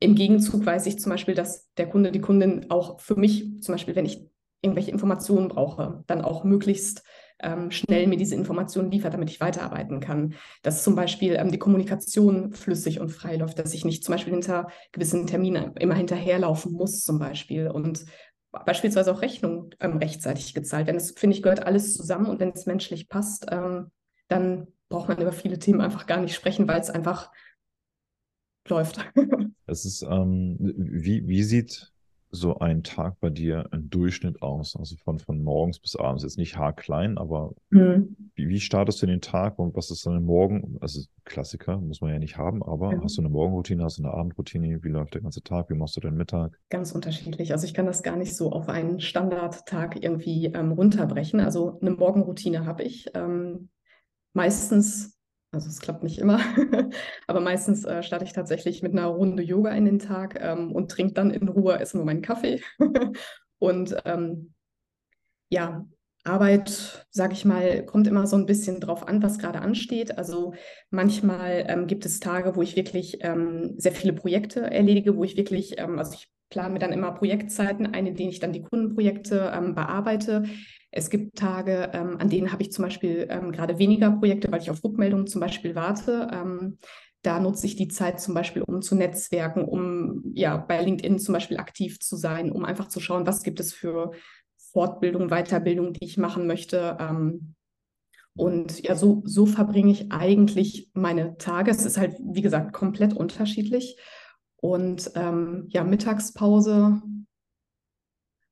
[0.00, 3.74] im Gegenzug weiß ich zum Beispiel, dass der Kunde, die Kundin auch für mich, zum
[3.74, 4.26] Beispiel, wenn ich
[4.62, 7.02] irgendwelche Informationen brauche, dann auch möglichst
[7.40, 10.34] ähm, schnell mir diese Informationen liefert, damit ich weiterarbeiten kann.
[10.62, 14.32] Dass zum Beispiel ähm, die Kommunikation flüssig und frei läuft, dass ich nicht zum Beispiel
[14.32, 17.68] hinter gewissen Terminen immer hinterherlaufen muss, zum Beispiel.
[17.68, 18.04] Und
[18.50, 20.88] beispielsweise auch Rechnungen ähm, rechtzeitig gezahlt.
[20.88, 23.90] Denn das, finde ich, gehört alles zusammen und wenn es menschlich passt, ähm,
[24.28, 27.30] dann braucht man über viele Themen einfach gar nicht sprechen, weil es einfach
[28.68, 28.98] läuft.
[29.70, 31.92] Es ist, ähm, wie, wie sieht
[32.30, 34.76] so ein Tag bei dir im Durchschnitt aus?
[34.76, 36.22] Also von, von morgens bis abends.
[36.22, 38.16] Jetzt nicht haarklein, aber mhm.
[38.34, 40.76] wie, wie startest du den Tag und was ist dann Morgen?
[40.80, 43.04] Also Klassiker muss man ja nicht haben, aber mhm.
[43.04, 44.82] hast du eine Morgenroutine, hast du eine Abendroutine?
[44.82, 45.70] Wie läuft der ganze Tag?
[45.70, 46.58] Wie machst du deinen Mittag?
[46.70, 47.52] Ganz unterschiedlich.
[47.52, 51.40] Also ich kann das gar nicht so auf einen Standardtag irgendwie ähm, runterbrechen.
[51.40, 53.06] Also eine Morgenroutine habe ich.
[53.14, 53.68] Ähm,
[54.34, 55.17] meistens
[55.50, 56.40] also es klappt nicht immer,
[57.26, 60.90] aber meistens äh, starte ich tatsächlich mit einer Runde Yoga in den Tag ähm, und
[60.90, 62.60] trinke dann in Ruhe erstmal meinen Kaffee.
[63.58, 64.52] und ähm,
[65.48, 65.86] ja,
[66.24, 70.18] Arbeit, sage ich mal, kommt immer so ein bisschen drauf an, was gerade ansteht.
[70.18, 70.52] Also
[70.90, 75.36] manchmal ähm, gibt es Tage, wo ich wirklich ähm, sehr viele Projekte erledige, wo ich
[75.36, 78.62] wirklich, ähm, also ich plane mir dann immer Projektzeiten ein, in denen ich dann die
[78.62, 80.44] Kundenprojekte ähm, bearbeite.
[80.90, 84.60] Es gibt Tage, ähm, an denen habe ich zum Beispiel ähm, gerade weniger Projekte, weil
[84.60, 86.28] ich auf Rückmeldungen zum Beispiel warte.
[86.32, 86.78] Ähm,
[87.22, 91.32] da nutze ich die Zeit zum Beispiel, um zu netzwerken, um ja bei LinkedIn zum
[91.34, 94.12] Beispiel aktiv zu sein, um einfach zu schauen, was gibt es für
[94.72, 96.96] Fortbildung, Weiterbildung, die ich machen möchte.
[97.00, 97.54] Ähm,
[98.36, 101.72] und ja, so, so verbringe ich eigentlich meine Tage.
[101.72, 103.98] Es ist halt, wie gesagt, komplett unterschiedlich.
[104.60, 107.00] Und ähm, ja, Mittagspause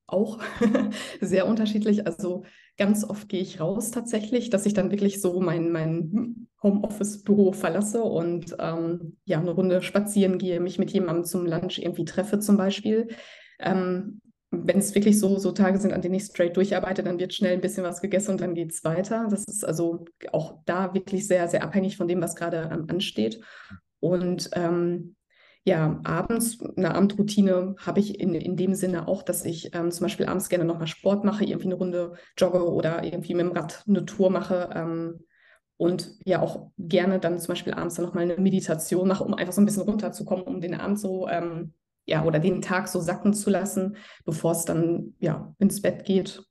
[0.07, 0.41] auch
[1.21, 2.07] sehr unterschiedlich.
[2.07, 2.45] Also
[2.77, 8.03] ganz oft gehe ich raus tatsächlich, dass ich dann wirklich so mein, mein Homeoffice-Büro verlasse
[8.03, 12.57] und ähm, ja, eine Runde spazieren gehe, mich mit jemandem zum Lunch irgendwie treffe zum
[12.57, 13.09] Beispiel.
[13.59, 17.35] Ähm, wenn es wirklich so, so Tage sind, an denen ich straight durcharbeite, dann wird
[17.35, 19.27] schnell ein bisschen was gegessen und dann geht es weiter.
[19.29, 23.41] Das ist also auch da wirklich sehr, sehr abhängig von dem, was gerade ähm, ansteht.
[23.99, 25.16] Und ähm,
[25.67, 30.05] ja, abends, eine Abendroutine habe ich in, in dem Sinne auch, dass ich ähm, zum
[30.05, 33.83] Beispiel abends gerne nochmal Sport mache, irgendwie eine Runde jogge oder irgendwie mit dem Rad
[33.89, 34.71] eine Tour mache.
[34.73, 35.25] Ähm,
[35.77, 39.53] und ja auch gerne dann zum Beispiel abends dann nochmal eine Meditation mache, um einfach
[39.53, 41.75] so ein bisschen runterzukommen, um den Abend so, ähm,
[42.07, 46.45] ja, oder den Tag so sacken zu lassen, bevor es dann, ja, ins Bett geht.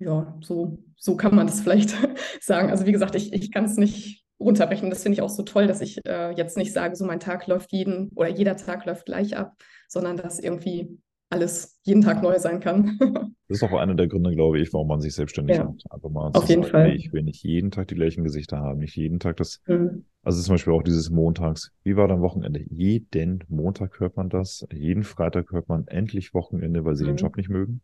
[0.00, 1.96] Ja, so, so kann man das vielleicht
[2.40, 2.70] sagen.
[2.70, 4.90] Also wie gesagt, ich, ich kann es nicht runterbrechen.
[4.90, 7.46] Das finde ich auch so toll, dass ich äh, jetzt nicht sage, so mein Tag
[7.46, 9.56] läuft jeden oder jeder Tag läuft gleich ab,
[9.88, 12.98] sondern dass irgendwie alles jeden Tag neu sein kann.
[13.48, 15.64] das ist auch einer der Gründe, glaube ich, warum man sich selbstständig ja.
[15.64, 15.82] macht.
[15.90, 16.94] Einfach mal auf jeden sagen, Fall.
[16.94, 19.60] ich will nicht jeden Tag die gleichen Gesichter haben, nicht jeden Tag das.
[19.66, 20.04] Mhm.
[20.22, 21.72] Also zum Beispiel auch dieses Montags.
[21.82, 22.64] Wie war dein Wochenende?
[22.68, 27.08] Jeden Montag hört man das, jeden Freitag hört man endlich Wochenende, weil sie mhm.
[27.08, 27.80] den Job nicht mögen.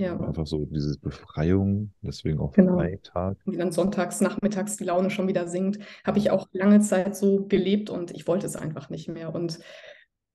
[0.00, 0.18] Ja.
[0.18, 2.76] Einfach so diese Befreiung, deswegen auch genau.
[2.76, 3.36] Freitag.
[3.44, 7.44] Und dann sonntags, nachmittags die Laune schon wieder sinkt, habe ich auch lange Zeit so
[7.46, 9.34] gelebt und ich wollte es einfach nicht mehr.
[9.34, 9.58] Und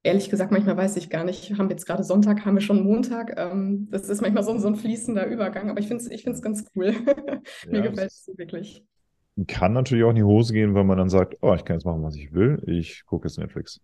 [0.04, 2.84] ehrlich gesagt, manchmal weiß ich gar nicht, haben wir jetzt gerade Sonntag, haben wir schon
[2.84, 3.40] Montag.
[3.40, 6.64] Ähm, das ist manchmal so, so ein fließender Übergang, aber ich finde es ich ganz
[6.76, 6.92] cool.
[7.68, 8.84] Mir ja, gefällt es wirklich.
[9.48, 11.86] Kann natürlich auch in die Hose gehen, wenn man dann sagt, oh, ich kann jetzt
[11.86, 12.62] machen, was ich will.
[12.68, 13.82] Ich gucke jetzt Netflix.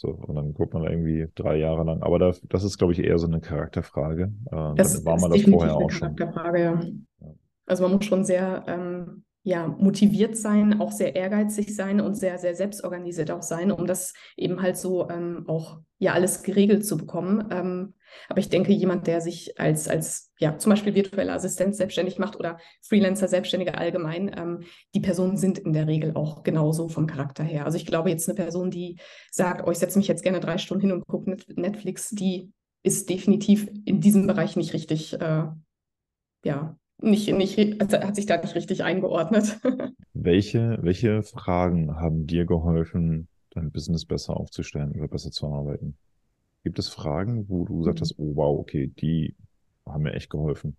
[0.00, 2.04] So, und dann guckt man irgendwie drei Jahre lang.
[2.04, 4.32] Aber das, das ist, glaube ich, eher so eine Charakterfrage.
[4.46, 6.14] Äh, das war man das vorher auch schon.
[6.14, 6.80] Charakterfrage, ja.
[7.20, 7.34] ja.
[7.66, 12.36] Also man muss schon sehr ähm, ja, motiviert sein, auch sehr ehrgeizig sein und sehr,
[12.36, 16.98] sehr selbstorganisiert auch sein, um das eben halt so ähm, auch ja alles geregelt zu
[16.98, 17.48] bekommen.
[17.50, 17.94] Ähm,
[18.28, 22.36] aber ich denke, jemand, der sich als, als ja, zum Beispiel virtueller Assistent selbstständig macht
[22.36, 27.42] oder Freelancer, Selbstständige allgemein, ähm, die Personen sind in der Regel auch genauso vom Charakter
[27.42, 27.64] her.
[27.64, 28.98] Also ich glaube, jetzt eine Person, die
[29.30, 33.08] sagt, oh, ich setze mich jetzt gerne drei Stunden hin und gucke Netflix, die ist
[33.08, 35.44] definitiv in diesem Bereich nicht richtig, äh,
[36.44, 39.60] ja, nicht, nicht, also hat sich da nicht richtig eingeordnet.
[40.14, 45.96] welche, welche Fragen haben dir geholfen, dein Business besser aufzustellen oder besser zu arbeiten?
[46.64, 48.02] Gibt es Fragen, wo du gesagt mhm.
[48.02, 49.34] hast, oh wow, okay, die
[49.86, 50.76] haben mir echt geholfen?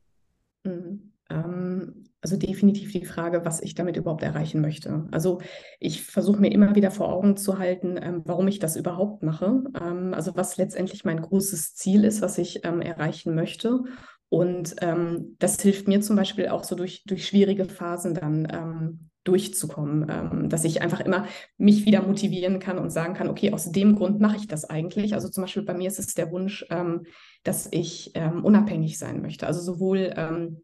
[0.63, 1.13] Mhm.
[1.29, 5.07] Ähm, also definitiv die Frage, was ich damit überhaupt erreichen möchte.
[5.11, 5.39] Also
[5.79, 9.63] ich versuche mir immer wieder vor Augen zu halten, ähm, warum ich das überhaupt mache.
[9.79, 13.83] Ähm, also was letztendlich mein großes Ziel ist, was ich erreichen möchte
[14.29, 19.09] Und ähm, das hilft mir zum Beispiel auch so durch, durch schwierige Phasen dann ähm,
[19.23, 21.25] durchzukommen, ähm, dass ich einfach immer
[21.57, 25.13] mich wieder motivieren kann und sagen kann, okay, aus dem Grund mache ich das eigentlich.
[25.13, 27.05] Also zum Beispiel bei mir ist es der Wunsch, ähm,
[27.43, 29.47] dass ich ähm, unabhängig sein möchte.
[29.47, 30.61] Also sowohl ähm,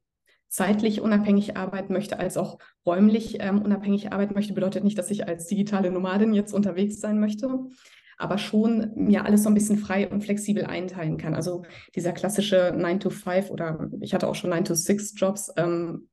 [0.47, 4.53] zeitlich unabhängig arbeiten möchte, als auch räumlich unabhängig arbeiten möchte.
[4.53, 7.49] Bedeutet nicht, dass ich als digitale Nomadin jetzt unterwegs sein möchte,
[8.17, 11.35] aber schon mir alles so ein bisschen frei und flexibel einteilen kann.
[11.35, 11.63] Also
[11.95, 15.51] dieser klassische 9 to 5 oder ich hatte auch schon 9 to 6 Jobs.
[15.57, 16.07] Ähm,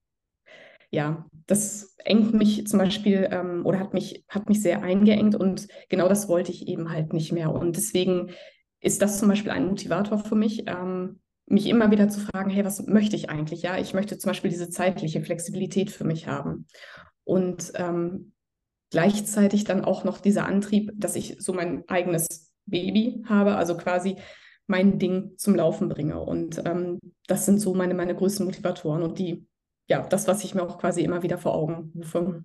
[0.91, 5.69] ja, das engt mich zum Beispiel ähm, oder hat mich, hat mich sehr eingeengt und
[5.89, 7.53] genau das wollte ich eben halt nicht mehr.
[7.53, 8.31] Und deswegen
[8.81, 12.65] ist das zum Beispiel ein Motivator für mich, ähm, mich immer wieder zu fragen, hey,
[12.65, 13.63] was möchte ich eigentlich?
[13.63, 16.67] Ja, ich möchte zum Beispiel diese zeitliche Flexibilität für mich haben.
[17.25, 18.33] Und ähm,
[18.93, 24.17] gleichzeitig dann auch noch dieser Antrieb, dass ich so mein eigenes Baby habe, also quasi
[24.67, 26.21] mein Ding zum Laufen bringe.
[26.21, 29.47] Und ähm, das sind so meine, meine größten Motivatoren und die,
[29.89, 32.45] ja, das, was ich mir auch quasi immer wieder vor Augen rufe.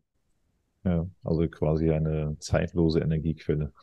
[0.85, 3.73] Ja, also quasi eine zeitlose Energiequelle.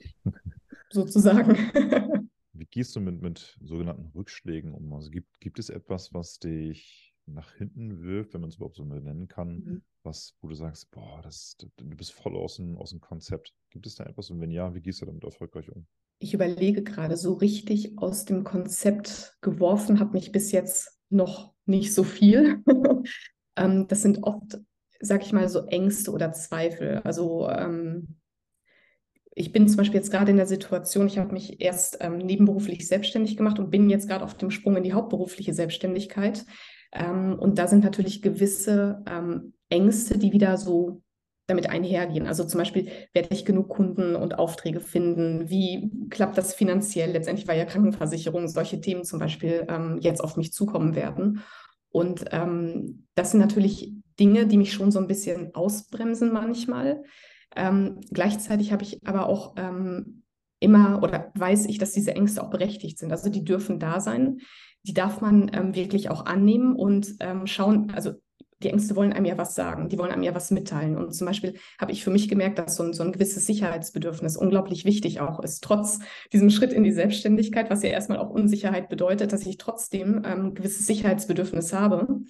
[0.91, 1.57] Sozusagen.
[2.55, 4.91] Wie gehst du mit, mit sogenannten Rückschlägen um?
[4.95, 8.85] Also gibt, gibt es etwas, was dich nach hinten wirft, wenn man es überhaupt so
[8.85, 9.83] nennen kann, mhm.
[10.05, 13.55] Was, wo du sagst, boah, das, du bist voll aus dem, aus dem Konzept.
[13.71, 15.87] Gibt es da etwas und wenn ja, wie gehst du damit erfolgreich um?
[16.19, 21.93] Ich überlege gerade, so richtig aus dem Konzept geworfen hat mich bis jetzt noch nicht
[21.93, 22.63] so viel.
[23.57, 24.59] ähm, das sind oft,
[25.01, 26.99] sag ich mal, so Ängste oder Zweifel.
[26.99, 28.17] Also ähm,
[29.35, 32.87] ich bin zum Beispiel jetzt gerade in der Situation, ich habe mich erst ähm, nebenberuflich
[32.87, 36.45] selbstständig gemacht und bin jetzt gerade auf dem Sprung in die hauptberufliche Selbstständigkeit.
[36.93, 41.03] Ähm, und da sind natürlich gewisse ähm, Ängste, die wieder so
[41.47, 42.27] damit einhergehen.
[42.27, 45.51] Also zum Beispiel, werde ich genug Kunden und Aufträge finden?
[45.51, 47.11] Wie klappt das finanziell?
[47.11, 51.43] Letztendlich, weil ja Krankenversicherung, solche Themen zum Beispiel ähm, jetzt auf mich zukommen werden.
[51.91, 57.03] Und ähm, das sind natürlich Dinge, die mich schon so ein bisschen ausbremsen manchmal.
[57.55, 60.23] Ähm, gleichzeitig habe ich aber auch ähm,
[60.61, 63.13] immer oder weiß ich, dass diese Ängste auch berechtigt sind.
[63.13, 64.39] Also die dürfen da sein.
[64.87, 68.15] Die darf man ähm, wirklich auch annehmen und ähm, schauen, also
[68.65, 70.97] die Ängste wollen einem ja was sagen, die wollen einem ja was mitteilen.
[70.97, 74.37] Und zum Beispiel habe ich für mich gemerkt, dass so ein, so ein gewisses Sicherheitsbedürfnis
[74.37, 76.01] unglaublich wichtig auch ist, trotz
[76.33, 80.47] diesem Schritt in die Selbstständigkeit, was ja erstmal auch Unsicherheit bedeutet, dass ich trotzdem ähm,
[80.47, 82.23] ein gewisses Sicherheitsbedürfnis habe.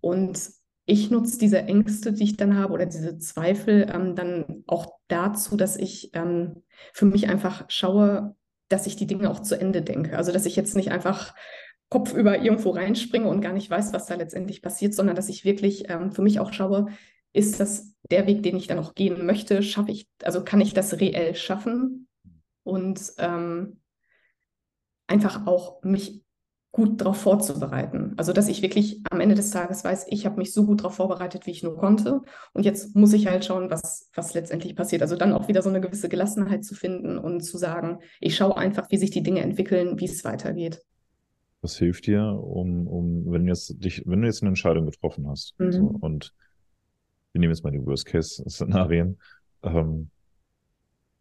[0.00, 0.50] Und
[0.84, 5.56] ich nutze diese Ängste, die ich dann habe oder diese Zweifel ähm, dann auch dazu,
[5.56, 6.62] dass ich ähm,
[6.92, 8.34] für mich einfach schaue,
[8.68, 10.16] dass ich die Dinge auch zu Ende denke.
[10.16, 11.34] Also dass ich jetzt nicht einfach
[11.88, 15.88] kopfüber irgendwo reinspringe und gar nicht weiß, was da letztendlich passiert, sondern dass ich wirklich
[15.88, 16.88] ähm, für mich auch schaue,
[17.32, 19.62] ist das der Weg, den ich dann auch gehen möchte?
[19.62, 22.08] Schaffe ich, also kann ich das reell schaffen?
[22.62, 23.80] Und ähm,
[25.06, 26.22] einfach auch mich
[26.70, 28.12] gut darauf vorzubereiten.
[28.18, 30.96] Also dass ich wirklich am Ende des Tages weiß, ich habe mich so gut darauf
[30.96, 32.20] vorbereitet, wie ich nur konnte.
[32.52, 35.00] Und jetzt muss ich halt schauen, was, was letztendlich passiert.
[35.00, 38.56] Also dann auch wieder so eine gewisse Gelassenheit zu finden und zu sagen, ich schaue
[38.56, 40.82] einfach, wie sich die Dinge entwickeln, wie es weitergeht.
[41.60, 45.58] Was hilft dir, um, um wenn, jetzt dich, wenn du jetzt eine Entscheidung getroffen hast
[45.58, 45.72] mhm.
[45.72, 46.32] so, und
[47.32, 49.18] wir nehmen jetzt mal die Worst-Case-Szenarien,
[49.62, 50.10] ähm,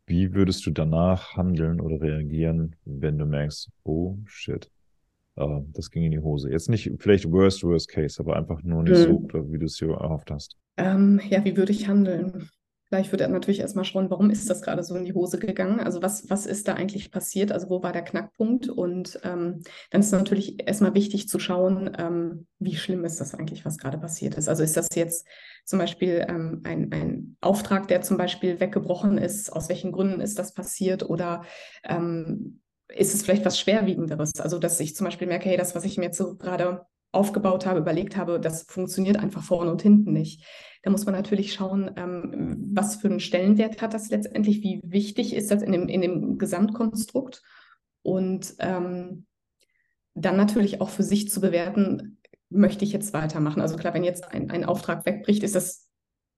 [0.05, 4.69] wie würdest du danach handeln oder reagieren, wenn du merkst, oh shit,
[5.35, 6.49] äh, das ging in die Hose.
[6.49, 9.27] Jetzt nicht vielleicht worst, worst case, aber einfach nur nicht mhm.
[9.31, 10.55] so, wie du es dir erhofft hast.
[10.77, 12.49] Ähm, ja, wie würde ich handeln?
[12.89, 15.81] Vielleicht würde er natürlich erstmal schauen, warum ist das gerade so in die Hose gegangen?
[15.81, 17.51] Also was, was ist da eigentlich passiert?
[17.51, 18.69] Also wo war der Knackpunkt?
[18.69, 23.65] Und ähm, dann ist natürlich erstmal wichtig zu schauen, ähm, wie schlimm ist das eigentlich,
[23.65, 24.47] was gerade passiert ist.
[24.47, 25.27] Also ist das jetzt
[25.65, 29.51] zum Beispiel ähm, ein, ein Auftrag, der zum Beispiel weggebrochen ist?
[29.51, 31.09] Aus welchen Gründen ist das passiert?
[31.09, 31.43] Oder
[31.83, 34.39] ähm, ist es vielleicht was Schwerwiegenderes.
[34.39, 37.65] Also, dass ich zum Beispiel merke, hey, das, was ich mir jetzt so gerade aufgebaut
[37.65, 40.43] habe, überlegt habe, das funktioniert einfach vorne und hinten nicht.
[40.83, 45.33] Da muss man natürlich schauen, ähm, was für einen Stellenwert hat das letztendlich, wie wichtig
[45.33, 47.41] ist das in dem, in dem Gesamtkonstrukt
[48.03, 49.25] und ähm,
[50.13, 53.61] dann natürlich auch für sich zu bewerten, möchte ich jetzt weitermachen.
[53.61, 55.89] Also klar, wenn jetzt ein, ein Auftrag wegbricht, ist das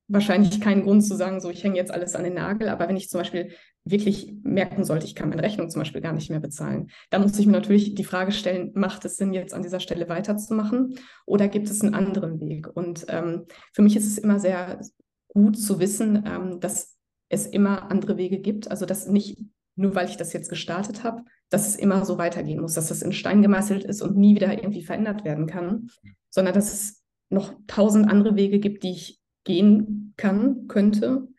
[0.07, 2.97] wahrscheinlich keinen Grund zu sagen, so ich hänge jetzt alles an den Nagel, aber wenn
[2.97, 3.51] ich zum Beispiel
[3.85, 7.37] wirklich merken sollte, ich kann meine Rechnung zum Beispiel gar nicht mehr bezahlen, dann muss
[7.39, 11.47] ich mir natürlich die Frage stellen, macht es Sinn, jetzt an dieser Stelle weiterzumachen oder
[11.47, 12.67] gibt es einen anderen Weg?
[12.75, 14.79] Und ähm, für mich ist es immer sehr
[15.27, 16.97] gut zu wissen, ähm, dass
[17.29, 19.39] es immer andere Wege gibt, also dass nicht
[19.75, 23.01] nur weil ich das jetzt gestartet habe, dass es immer so weitergehen muss, dass das
[23.01, 25.89] in Stein gemeißelt ist und nie wieder irgendwie verändert werden kann,
[26.29, 31.29] sondern dass es noch tausend andere Wege gibt, die ich gehen kann, könnte,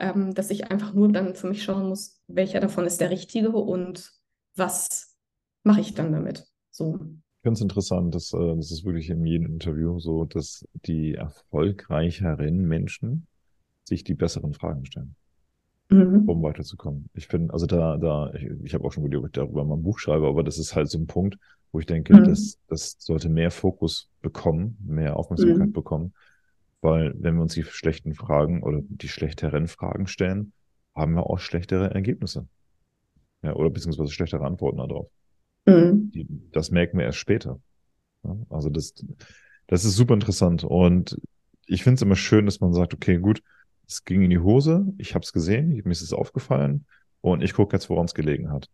[0.00, 3.50] ähm, dass ich einfach nur dann für mich schauen muss, welcher davon ist der richtige
[3.50, 4.12] und
[4.56, 5.16] was
[5.62, 6.46] mache ich dann damit.
[6.70, 6.98] So.
[7.38, 11.14] Ich finde es interessant, dass äh, das ist wirklich in jedem Interview so, dass die
[11.14, 13.26] erfolgreicheren Menschen
[13.84, 15.16] sich die besseren Fragen stellen,
[15.90, 16.26] Mhm.
[16.26, 17.08] um weiterzukommen.
[17.14, 19.76] Ich finde, also da, da, ich, ich habe auch schon überlegt, ob ich darüber mal
[19.76, 21.38] ein Buch schreibe, aber das ist halt so ein Punkt,
[21.72, 22.22] wo ich denke, Mhm.
[22.22, 25.72] das, das sollte mehr Fokus bekommen, mehr Aufmerksamkeit Mhm.
[25.72, 26.12] bekommen,
[26.80, 30.52] weil wenn wir uns die schlechten Fragen oder die schlechteren Fragen stellen,
[30.94, 32.48] haben wir auch schlechtere Ergebnisse.
[33.42, 35.10] Ja, oder beziehungsweise schlechtere Antworten darauf.
[35.66, 36.10] Mhm.
[36.12, 37.60] Die, das merken wir erst später.
[38.22, 38.94] Ja, also das,
[39.66, 40.64] das ist super interessant.
[40.64, 41.18] Und
[41.66, 43.42] ich finde es immer schön, dass man sagt, okay, gut,
[43.86, 46.86] es ging in die Hose, ich habe es gesehen, mir ist es aufgefallen
[47.20, 48.68] und ich gucke jetzt, woran es gelegen hat.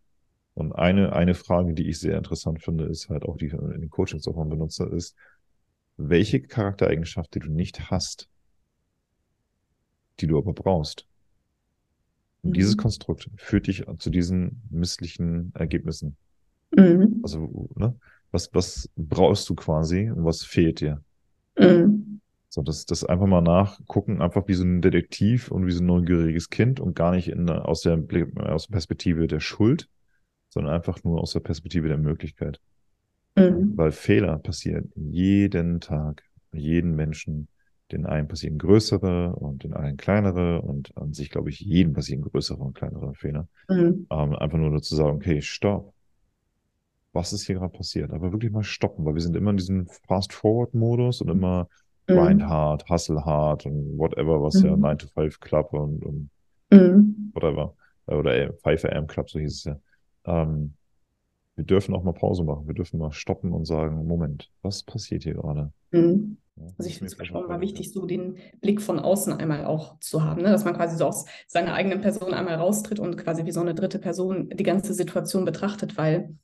[0.53, 3.89] Und eine, eine Frage, die ich sehr interessant finde, ist halt auch, die in den
[3.89, 5.15] Coachings auch mal benutze, ist,
[5.97, 8.29] welche Charaktereigenschaft, die du nicht hast,
[10.19, 11.07] die du aber brauchst.
[12.43, 12.81] Und dieses Mhm.
[12.81, 16.15] Konstrukt führt dich zu diesen misslichen Ergebnissen.
[16.75, 17.19] Mhm.
[17.23, 17.95] Also, ne?
[18.31, 21.01] Was, was brauchst du quasi und was fehlt dir?
[21.57, 22.21] Mhm.
[22.49, 25.87] So, das, das einfach mal nachgucken, einfach wie so ein Detektiv und wie so ein
[25.87, 28.01] neugieriges Kind und gar nicht in, aus der
[28.37, 29.89] aus der Perspektive der Schuld,
[30.49, 32.59] sondern einfach nur aus der Perspektive der Möglichkeit.
[33.37, 33.73] Mhm.
[33.77, 37.47] Weil Fehler passieren jeden Tag, jeden Menschen.
[37.91, 42.21] Den einen passieren größere und den einen kleinere und an sich, glaube ich, jedem passieren
[42.21, 43.47] größere und kleinere Fehler.
[43.69, 44.07] Mhm.
[44.09, 45.93] Ähm, einfach nur zu sagen, okay, stopp.
[47.13, 48.11] Was ist hier gerade passiert?
[48.11, 51.67] Aber wirklich mal stoppen, weil wir sind immer in diesem Fast-Forward-Modus und immer
[52.07, 52.49] grind Mhm.
[52.49, 54.81] hard, hustle hard und whatever, was ja Mhm.
[54.81, 56.29] 9 to 5 Club und, und
[56.71, 57.31] Mhm.
[57.33, 57.75] whatever.
[58.07, 59.79] Äh, Oder äh, 5 AM Club, so hieß es ja.
[60.25, 60.73] Ähm,
[61.57, 62.67] wir dürfen auch mal Pause machen.
[62.67, 65.73] Wir dürfen mal stoppen und sagen, Moment, was passiert hier gerade?
[65.91, 66.37] Mhm.
[66.77, 70.23] Also ich finde es einfach mal wichtig, so den Blick von außen einmal auch zu
[70.23, 70.49] haben, ne?
[70.49, 73.75] dass man quasi so aus seiner eigenen Person einmal raustritt und quasi wie so eine
[73.75, 76.35] dritte Person die ganze Situation betrachtet, weil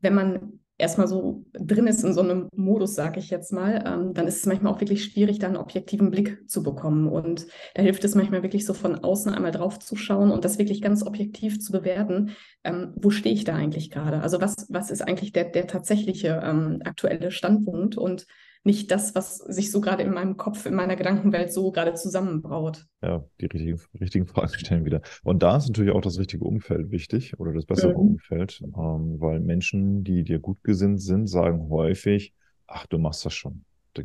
[0.00, 4.14] wenn man erstmal so drin ist in so einem Modus, sage ich jetzt mal, ähm,
[4.14, 7.08] dann ist es manchmal auch wirklich schwierig, da einen objektiven Blick zu bekommen.
[7.08, 10.58] Und da hilft es manchmal wirklich so von außen einmal drauf zu schauen und das
[10.58, 12.30] wirklich ganz objektiv zu bewerten.
[12.64, 14.20] Ähm, wo stehe ich da eigentlich gerade?
[14.20, 18.26] Also was, was ist eigentlich der, der tatsächliche ähm, aktuelle Standpunkt und
[18.64, 22.86] nicht das, was sich so gerade in meinem Kopf, in meiner Gedankenwelt so gerade zusammenbraut.
[23.02, 25.02] Ja, die richtigen, richtigen Fragen stellen wieder.
[25.22, 27.98] Und da ist natürlich auch das richtige Umfeld wichtig oder das bessere Mhm.
[27.98, 32.32] Umfeld, ähm, weil Menschen, die dir gut gesinnt sind, sagen häufig,
[32.66, 33.64] ach, du machst das schon.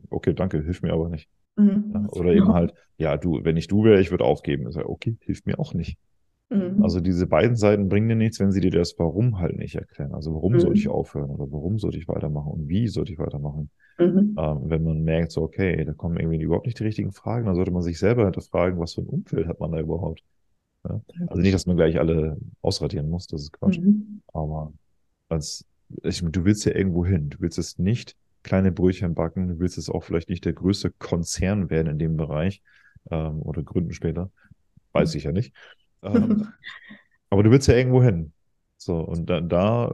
[0.10, 1.30] Okay, danke, hilf mir aber nicht.
[1.58, 1.94] Mhm.
[1.94, 4.68] Ja, oder eben halt, ja, du, wenn ich du wäre, ich würde aufgeben.
[4.68, 5.98] Ich sage, okay, hilft mir auch nicht.
[6.52, 6.84] Mhm.
[6.84, 10.14] Also diese beiden Seiten bringen dir nichts, wenn sie dir das Warum halt nicht erklären.
[10.14, 10.90] Also warum soll ich Mhm.
[10.90, 13.70] aufhören oder warum sollte ich weitermachen und wie sollte ich weitermachen?
[14.00, 14.36] Mhm.
[14.38, 17.56] Ähm, wenn man merkt, so, okay, da kommen irgendwie überhaupt nicht die richtigen Fragen, dann
[17.56, 20.24] sollte man sich selber hinterfragen, was für ein Umfeld hat man da überhaupt.
[20.88, 21.02] Ja?
[21.28, 23.80] Also nicht, dass man gleich alle ausradieren muss, das ist Quatsch.
[23.80, 24.22] Mhm.
[24.34, 24.74] Aber
[25.28, 25.66] als,
[26.04, 27.30] ich, du willst ja irgendwo hin.
[27.30, 30.92] Du willst es nicht kleine Brötchen backen, du willst es auch vielleicht nicht der größte
[30.92, 32.62] Konzern werden in dem Bereich
[33.12, 34.32] ähm, oder gründen später.
[34.94, 35.54] Weiß ich ja nicht.
[36.04, 36.48] Ähm,
[37.30, 38.32] aber du willst ja irgendwo hin.
[38.78, 39.94] So, und da, da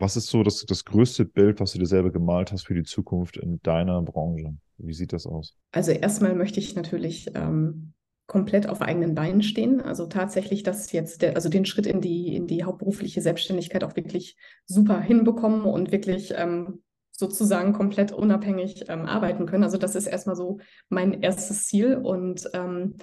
[0.00, 2.82] was ist so das, das größte Bild, was du dir selber gemalt hast für die
[2.82, 4.54] Zukunft in deiner Branche?
[4.78, 5.56] Wie sieht das aus?
[5.72, 7.92] Also erstmal möchte ich natürlich ähm,
[8.26, 9.80] komplett auf eigenen Beinen stehen.
[9.80, 13.96] Also tatsächlich, dass jetzt der, also den Schritt in die, in die hauptberufliche Selbstständigkeit auch
[13.96, 19.64] wirklich super hinbekommen und wirklich ähm, sozusagen komplett unabhängig ähm, arbeiten können.
[19.64, 21.96] Also das ist erstmal so mein erstes Ziel.
[21.96, 22.94] Und ähm,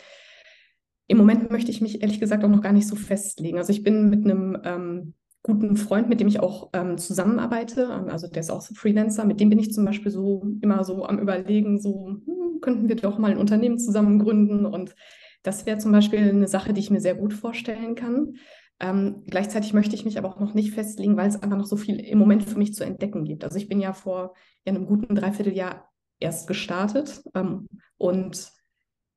[1.07, 3.59] im Moment möchte ich mich ehrlich gesagt auch noch gar nicht so festlegen.
[3.59, 5.13] Also ich bin mit einem ähm,
[5.47, 9.39] guten Freund, mit dem ich auch ähm, zusammenarbeite, also der ist auch so Freelancer, mit
[9.39, 13.17] dem bin ich zum Beispiel so immer so am Überlegen, so hm, könnten wir doch
[13.17, 14.95] mal ein Unternehmen zusammen gründen und
[15.43, 18.35] das wäre zum Beispiel eine Sache, die ich mir sehr gut vorstellen kann.
[18.79, 21.77] Ähm, gleichzeitig möchte ich mich aber auch noch nicht festlegen, weil es einfach noch so
[21.77, 23.43] viel im Moment für mich zu entdecken gibt.
[23.43, 24.35] Also ich bin ja vor
[24.65, 25.89] ja, einem guten Dreivierteljahr
[26.19, 27.67] erst gestartet ähm,
[27.97, 28.51] und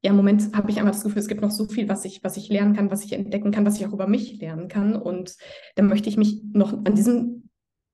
[0.03, 2.24] ja, im Moment habe ich einfach das Gefühl, es gibt noch so viel, was ich,
[2.24, 4.96] was ich lernen kann, was ich entdecken kann, was ich auch über mich lernen kann.
[4.96, 5.36] Und
[5.76, 7.51] dann möchte ich mich noch an diesem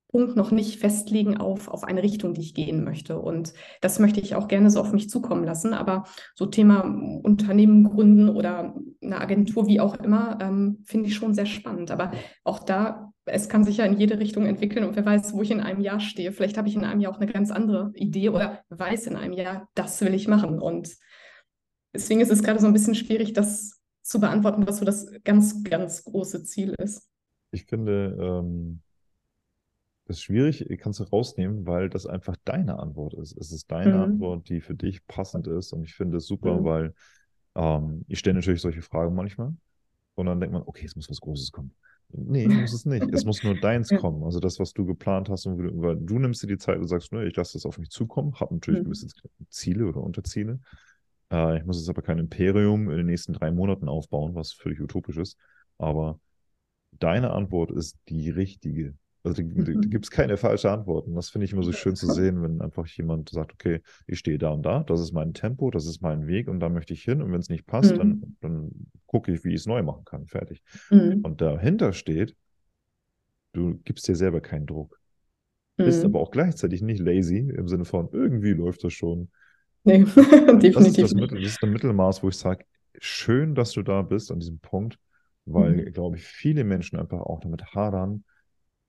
[0.09, 3.19] Punkt noch nicht festlegen auf, auf eine Richtung, die ich gehen möchte.
[3.19, 5.75] Und das möchte ich auch gerne so auf mich zukommen lassen.
[5.75, 6.05] Aber
[6.35, 6.83] so Thema
[7.23, 11.91] Unternehmen gründen oder eine Agentur, wie auch immer, ähm, finde ich schon sehr spannend.
[11.91, 12.13] Aber
[12.45, 15.51] auch da, es kann sich ja in jede Richtung entwickeln und wer weiß, wo ich
[15.51, 16.31] in einem Jahr stehe.
[16.31, 19.33] Vielleicht habe ich in einem Jahr auch eine ganz andere Idee oder weiß in einem
[19.33, 20.61] Jahr, das will ich machen.
[20.61, 20.97] Und
[21.97, 25.65] Deswegen ist es gerade so ein bisschen schwierig, das zu beantworten, was so das ganz,
[25.65, 27.09] ganz große Ziel ist.
[27.53, 28.83] Ich finde, ähm,
[30.07, 33.37] das ist schwierig, kannst du rausnehmen, weil das einfach deine Antwort ist.
[33.39, 34.03] Es ist deine Mhm.
[34.03, 35.73] Antwort, die für dich passend ist.
[35.73, 36.65] Und ich finde es super, Mhm.
[36.65, 36.95] weil
[37.57, 39.55] ähm, ich stelle natürlich solche Fragen manchmal.
[40.15, 41.75] Und dann denkt man, okay, jetzt muss was Großes kommen.
[42.13, 43.07] Nee, muss es nicht.
[43.13, 44.23] Es muss nur deins kommen.
[44.23, 47.13] Also das, was du geplant hast, und weil du nimmst dir die Zeit und sagst,
[47.13, 48.85] ne, ich lasse das auf mich zukommen, habe natürlich mhm.
[48.85, 49.09] gewisse
[49.49, 50.61] Ziele oder Unterziele.
[51.33, 54.81] Äh, ich muss jetzt aber kein Imperium in den nächsten drei Monaten aufbauen, was völlig
[54.81, 55.39] utopisch ist.
[55.79, 56.21] Aber
[56.93, 58.95] deine Antwort ist die richtige.
[59.23, 61.15] Also gibt es keine falsche Antworten.
[61.15, 64.39] Das finde ich immer so schön zu sehen, wenn einfach jemand sagt, okay, ich stehe
[64.39, 67.03] da und da, das ist mein Tempo, das ist mein Weg und da möchte ich
[67.03, 67.21] hin.
[67.23, 67.99] Und wenn es nicht passt, mhm.
[67.99, 68.71] dann, dann
[69.07, 70.27] gucke ich, wie ich es neu machen kann.
[70.27, 70.63] Fertig.
[70.91, 71.21] Mhm.
[71.23, 72.37] Und dahinter steht,
[73.53, 75.01] du gibst dir selber keinen Druck.
[75.77, 75.85] Mhm.
[75.85, 79.29] Bist aber auch gleichzeitig nicht lazy im Sinne von, irgendwie läuft das schon.
[79.87, 80.75] Nee, definitiv.
[80.75, 82.65] Das ist das, das ist ein Mittelmaß, wo ich sage,
[82.99, 84.99] schön, dass du da bist an diesem Punkt,
[85.45, 85.93] weil, mhm.
[85.93, 88.25] glaube ich, viele Menschen einfach auch damit hadern,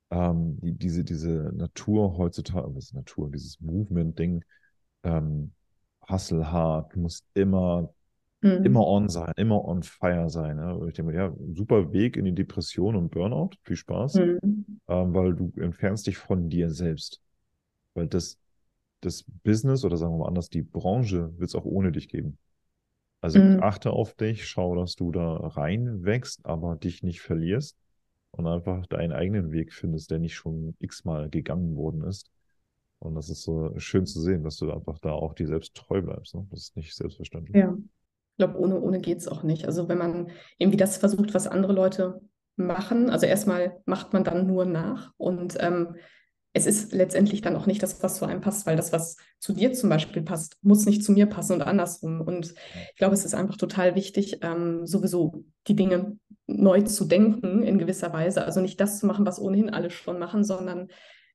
[0.09, 4.43] ähm, die, diese, diese Natur heutzutage, was ist Natur, dieses Movement-Ding,
[5.03, 5.51] ähm,
[6.09, 7.93] Hustle hard, du musst immer,
[8.41, 8.65] mhm.
[8.65, 10.57] immer on sein, immer on fire sein.
[10.57, 10.83] Ja?
[10.87, 14.79] ich denke, ja, super Weg in die Depression und Burnout, viel Spaß, mhm.
[14.87, 17.21] ähm, weil du entfernst dich von dir selbst.
[17.93, 18.39] Weil das,
[19.07, 22.37] das Business oder sagen wir mal anders, die Branche wird es auch ohne dich geben.
[23.21, 23.63] Also mhm.
[23.63, 27.77] achte auf dich, schau, dass du da reinwächst, aber dich nicht verlierst
[28.31, 32.31] und einfach deinen eigenen Weg findest, der nicht schon x-mal gegangen worden ist.
[32.99, 36.01] Und das ist so schön zu sehen, dass du einfach da auch dir selbst treu
[36.01, 36.35] bleibst.
[36.35, 36.47] Ne?
[36.49, 37.55] Das ist nicht selbstverständlich.
[37.55, 39.65] Ja, ich glaube, ohne, ohne geht es auch nicht.
[39.65, 42.21] Also wenn man irgendwie das versucht, was andere Leute
[42.55, 45.95] machen, also erstmal macht man dann nur nach und ähm,
[46.53, 49.53] es ist letztendlich dann auch nicht das, was zu einem passt, weil das, was zu
[49.53, 52.21] dir zum Beispiel passt, muss nicht zu mir passen und andersrum.
[52.21, 52.53] Und
[52.91, 56.17] ich glaube, es ist einfach total wichtig, ähm, sowieso die Dinge
[56.47, 58.43] neu zu denken in gewisser Weise.
[58.43, 60.87] Also nicht das zu machen, was ohnehin alle schon machen, sondern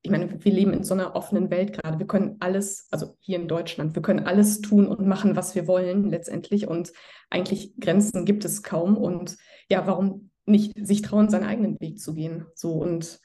[0.05, 2.01] ich meine, wir leben in so einer offenen Welt gerade.
[2.01, 5.69] Wir können alles, also hier in Deutschland, wir können alles tun und machen, was wir
[5.69, 6.67] wollen letztendlich.
[6.67, 6.93] Und
[7.31, 8.97] eigentlich Grenzen gibt es kaum.
[8.97, 9.37] Und
[9.71, 12.47] ja, warum nicht sich trauen, seinen eigenen Weg zu gehen?
[12.57, 13.21] So und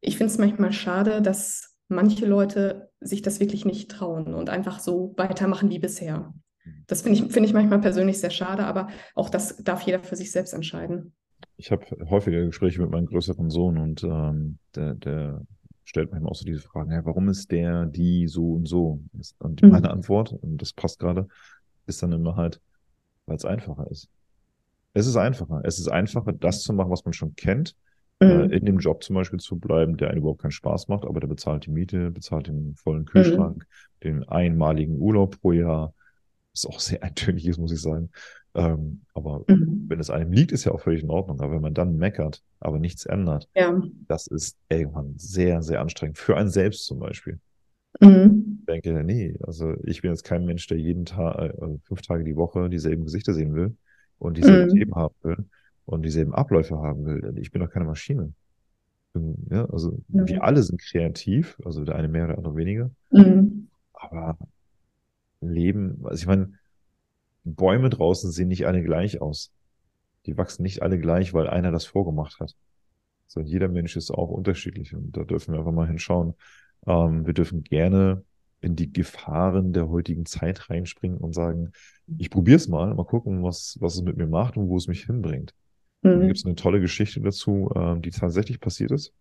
[0.00, 4.80] ich finde es manchmal schade, dass manche Leute sich das wirklich nicht trauen und einfach
[4.80, 6.34] so weitermachen wie bisher.
[6.86, 10.16] Das finde ich, find ich manchmal persönlich sehr schade, aber auch das darf jeder für
[10.16, 11.14] sich selbst entscheiden.
[11.56, 15.42] Ich habe häufiger Gespräche mit meinem größeren Sohn und ähm, der, der,
[15.88, 19.00] stellt manchmal auch so diese Fragen, hey, warum ist der, die so und so?
[19.38, 19.70] Und mhm.
[19.70, 21.26] meine Antwort, und das passt gerade,
[21.86, 22.60] ist dann immer halt,
[23.24, 24.10] weil es einfacher ist.
[24.92, 25.62] Es ist einfacher.
[25.64, 27.74] Es ist einfacher, das zu machen, was man schon kennt,
[28.20, 28.50] mhm.
[28.50, 31.28] in dem Job zum Beispiel zu bleiben, der einem überhaupt keinen Spaß macht, aber der
[31.28, 34.04] bezahlt die Miete, bezahlt den vollen Kühlschrank, mhm.
[34.04, 35.94] den einmaligen Urlaub pro Jahr,
[36.52, 38.10] was auch sehr eintönig ist, muss ich sagen.
[38.54, 39.84] Ähm, aber mhm.
[39.88, 41.40] wenn es einem liegt, ist ja auch völlig in Ordnung.
[41.40, 43.80] Aber wenn man dann meckert, aber nichts ändert, ja.
[44.08, 46.18] das ist irgendwann sehr, sehr anstrengend.
[46.18, 47.38] Für einen selbst zum Beispiel.
[48.00, 48.58] Mhm.
[48.60, 52.24] Ich denke, nee, also ich bin jetzt kein Mensch, der jeden Tag, also fünf Tage
[52.24, 53.76] die Woche dieselben Gesichter sehen will
[54.18, 54.78] und dieselben mhm.
[54.78, 55.46] Themen haben will
[55.88, 57.34] und dieselben Abläufe haben will.
[57.38, 58.34] Ich bin doch keine Maschine.
[59.50, 60.28] Ja, also ja.
[60.28, 62.90] wir alle sind kreativ, also der eine mehr, der andere weniger.
[63.10, 63.68] Mhm.
[63.94, 64.36] Aber
[65.40, 66.52] Leben, also ich meine,
[67.42, 69.50] Bäume draußen sehen nicht alle gleich aus.
[70.26, 72.54] Die wachsen nicht alle gleich, weil einer das vorgemacht hat.
[73.26, 76.34] So, jeder Mensch ist auch unterschiedlich und da dürfen wir einfach mal hinschauen.
[76.86, 78.24] Ähm, wir dürfen gerne
[78.60, 81.72] in die Gefahren der heutigen Zeit reinspringen und sagen,
[82.18, 84.86] ich probiere es mal, mal gucken, was, was es mit mir macht und wo es
[84.86, 85.54] mich hinbringt.
[86.02, 86.20] Mhm.
[86.20, 89.12] Da gibt es eine tolle Geschichte dazu, äh, die tatsächlich passiert ist.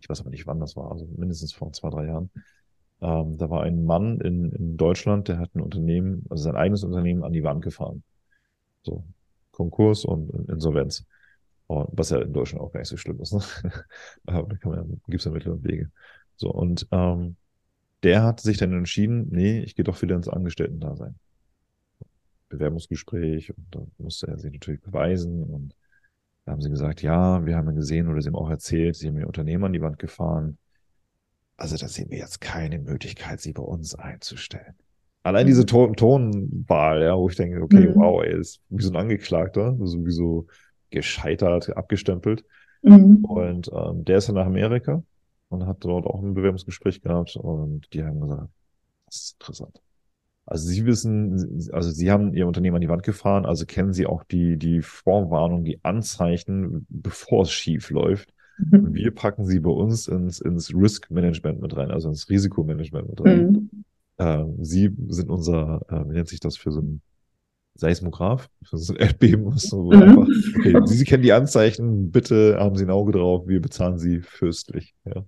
[0.00, 2.30] Ich weiß aber nicht, wann das war, also mindestens vor zwei, drei Jahren.
[3.02, 6.84] Ähm, da war ein Mann in, in Deutschland, der hat ein Unternehmen, also sein eigenes
[6.84, 8.02] Unternehmen an die Wand gefahren.
[8.82, 9.04] So,
[9.52, 11.06] Konkurs und Insolvenz.
[11.66, 13.32] Und was ja in Deutschland auch gar nicht so schlimm ist.
[13.32, 13.42] Ne?
[14.26, 15.90] Aber da kann man, gibt's ja Mittel und Wege.
[16.36, 17.36] So, und ähm,
[18.02, 21.14] der hat sich dann entschieden, nee, ich gehe doch wieder ins Angestellten-Dasein.
[22.48, 25.74] Bewerbungsgespräch und da musste er sich natürlich beweisen und
[26.50, 29.18] da haben sie gesagt, ja, wir haben gesehen oder sie haben auch erzählt, sie haben
[29.18, 30.58] ihr Unternehmen an die Wand gefahren.
[31.56, 34.74] Also da sehen wir jetzt keine Möglichkeit, sie bei uns einzustellen.
[35.22, 35.66] Allein diese mhm.
[35.66, 37.94] Ton Tonwahl, ja, wo ich denke, okay, mhm.
[37.94, 40.48] wow, er ist wie so ein Angeklagter, sowieso
[40.90, 42.44] gescheitert, abgestempelt.
[42.82, 43.24] Mhm.
[43.24, 45.04] Und ähm, der ist dann nach Amerika
[45.50, 48.48] und hat dort auch ein Bewerbungsgespräch gehabt und die haben gesagt,
[49.06, 49.80] das ist interessant.
[50.50, 54.04] Also Sie wissen, also Sie haben Ihr Unternehmen an die Wand gefahren, also kennen Sie
[54.04, 58.34] auch die, die Vorwarnung, die Anzeichen, bevor es schief läuft.
[58.58, 58.92] Mhm.
[58.92, 63.24] Wir packen sie bei uns ins, ins Risk Management mit rein, also ins Risikomanagement mit
[63.24, 63.70] rein.
[63.70, 63.84] Mhm.
[64.16, 67.00] Äh, sie sind unser, äh, wie nennt sich das für so ein
[67.74, 70.02] Seismograph, für so ein Erdbeben, so mhm.
[70.02, 70.28] einfach,
[70.58, 74.20] okay, sie, sie, kennen die Anzeichen, bitte haben Sie ein Auge drauf, wir bezahlen Sie
[74.20, 74.94] fürstlich.
[75.04, 75.24] Ja.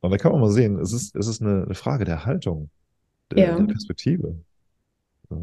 [0.00, 2.70] Und da kann man mal sehen, es ist, es ist eine, eine Frage der Haltung
[3.34, 3.58] der, ja.
[3.58, 4.38] der Perspektive.
[5.30, 5.42] Ja.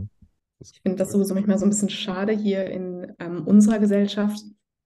[0.59, 4.39] Ich finde das sowieso manchmal so ein bisschen schade hier in ähm, unserer Gesellschaft,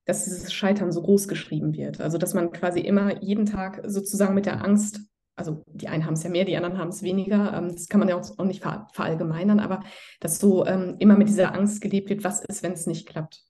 [0.06, 2.00] dass dieses Scheitern so groß geschrieben wird.
[2.00, 5.02] Also dass man quasi immer jeden Tag sozusagen mit der Angst,
[5.36, 8.00] also die einen haben es ja mehr, die anderen haben es weniger, ähm, das kann
[8.00, 9.84] man ja auch, nicht verallgemeinern, aber
[10.22, 13.44] dass so ähm, immer mit dieser Angst gelebt wird, was ist, wenn es nicht klappt.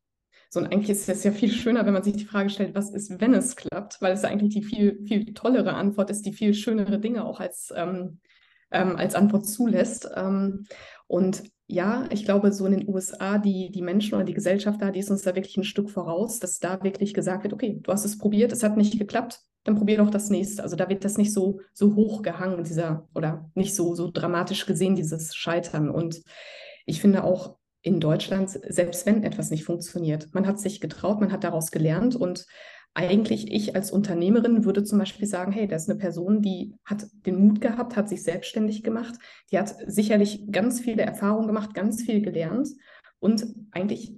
[0.49, 2.89] So, und eigentlich ist es ja viel schöner, wenn man sich die Frage stellt, was
[2.91, 6.53] ist, wenn es klappt, weil es eigentlich die viel, viel tollere Antwort ist, die viel
[6.53, 8.19] schönere Dinge auch als, ähm,
[8.71, 10.09] ähm, als Antwort zulässt.
[10.15, 10.65] Ähm,
[11.07, 14.91] und ja, ich glaube, so in den USA, die, die Menschen oder die Gesellschaft da,
[14.91, 17.91] die ist uns da wirklich ein Stück voraus, dass da wirklich gesagt wird, okay, du
[17.91, 20.61] hast es probiert, es hat nicht geklappt, dann probier doch das nächste.
[20.61, 24.67] Also da wird das nicht so, so hoch gehangen, dieser, oder nicht so, so dramatisch
[24.67, 25.89] gesehen, dieses Scheitern.
[25.89, 26.21] Und
[26.85, 31.31] ich finde auch in Deutschland, selbst wenn etwas nicht funktioniert, man hat sich getraut, man
[31.31, 32.45] hat daraus gelernt und
[32.95, 37.05] eigentlich ich als Unternehmerin würde zum Beispiel sagen, hey, das ist eine Person, die hat
[37.25, 39.15] den Mut gehabt, hat sich selbstständig gemacht,
[39.51, 42.69] die hat sicherlich ganz viele Erfahrungen gemacht, ganz viel gelernt
[43.19, 44.13] und eigentlich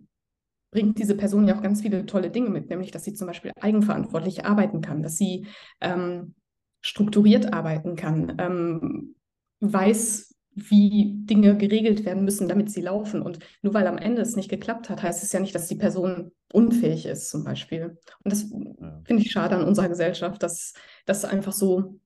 [0.72, 3.52] bringt diese Person ja auch ganz viele tolle Dinge mit, nämlich dass sie zum Beispiel
[3.60, 5.48] eigenverantwortlich arbeiten kann, dass sie
[5.82, 6.36] ähm,
[6.82, 9.16] strukturiert arbeiten kann, ähm,
[9.60, 10.27] weiß,
[10.58, 13.22] wie Dinge geregelt werden müssen, damit sie laufen.
[13.22, 15.76] Und nur weil am Ende es nicht geklappt hat, heißt es ja nicht, dass die
[15.76, 17.98] Person unfähig ist, zum Beispiel.
[18.24, 19.02] Und das ja.
[19.06, 20.74] finde ich schade an unserer Gesellschaft, dass
[21.06, 22.00] das einfach so,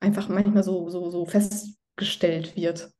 [0.00, 2.90] einfach manchmal so, so, so festgestellt wird.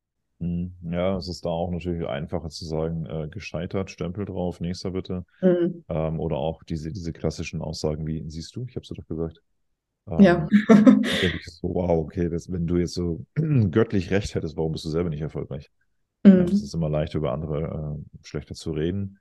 [0.40, 4.90] Hm, ja, es ist da auch natürlich einfacher zu sagen, äh, gescheitert, Stempel drauf, nächster
[4.90, 5.24] bitte.
[5.40, 5.84] Mhm.
[5.88, 9.40] Ähm, oder auch diese, diese klassischen Aussagen wie, siehst du, ich habe es doch gesagt.
[10.08, 10.46] Ähm, ja.
[10.68, 14.84] denke ich so, wow, okay, das, wenn du jetzt so göttlich recht hättest, warum bist
[14.84, 15.70] du selber nicht erfolgreich?
[16.24, 16.46] Mhm.
[16.46, 19.18] Das ist immer leichter, über andere äh, schlechter zu reden,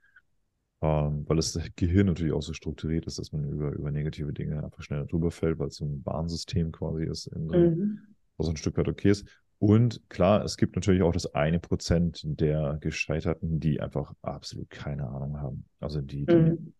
[0.82, 4.62] ähm, weil das Gehirn natürlich auch so strukturiert ist, dass man über, über negative Dinge
[4.62, 8.00] einfach schneller drüber fällt, weil es so ein Bahnsystem quasi ist, in, mhm.
[8.36, 9.26] was ein Stück weit okay ist.
[9.58, 15.08] Und klar, es gibt natürlich auch das eine Prozent der Gescheiterten, die einfach absolut keine
[15.08, 15.64] Ahnung haben.
[15.80, 16.74] Also die, die mhm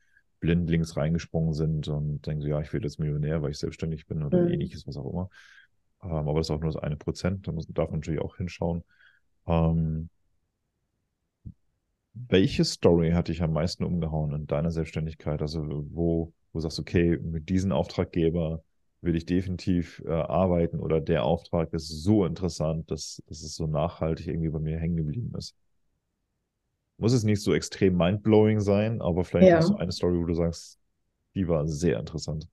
[0.46, 4.22] blindlings reingesprungen sind und denken so, ja, ich werde jetzt Millionär, weil ich selbstständig bin
[4.22, 4.52] oder mhm.
[4.52, 5.28] ähnliches, was auch immer.
[6.02, 8.36] Ähm, aber das ist auch nur das eine Prozent, da muss, darf man natürlich auch
[8.36, 8.84] hinschauen.
[9.46, 10.08] Ähm,
[12.14, 15.42] welche Story hat dich am meisten umgehauen in deiner Selbstständigkeit?
[15.42, 18.62] Also wo, wo sagst du, okay, mit diesem Auftraggeber
[19.02, 23.66] will ich definitiv äh, arbeiten oder der Auftrag ist so interessant, dass, dass es so
[23.66, 25.54] nachhaltig irgendwie bei mir hängen geblieben ist?
[26.98, 29.56] Muss es nicht so extrem mindblowing sein, aber vielleicht ja.
[29.56, 30.78] hast du eine Story, wo du sagst,
[31.34, 32.48] die war sehr interessant.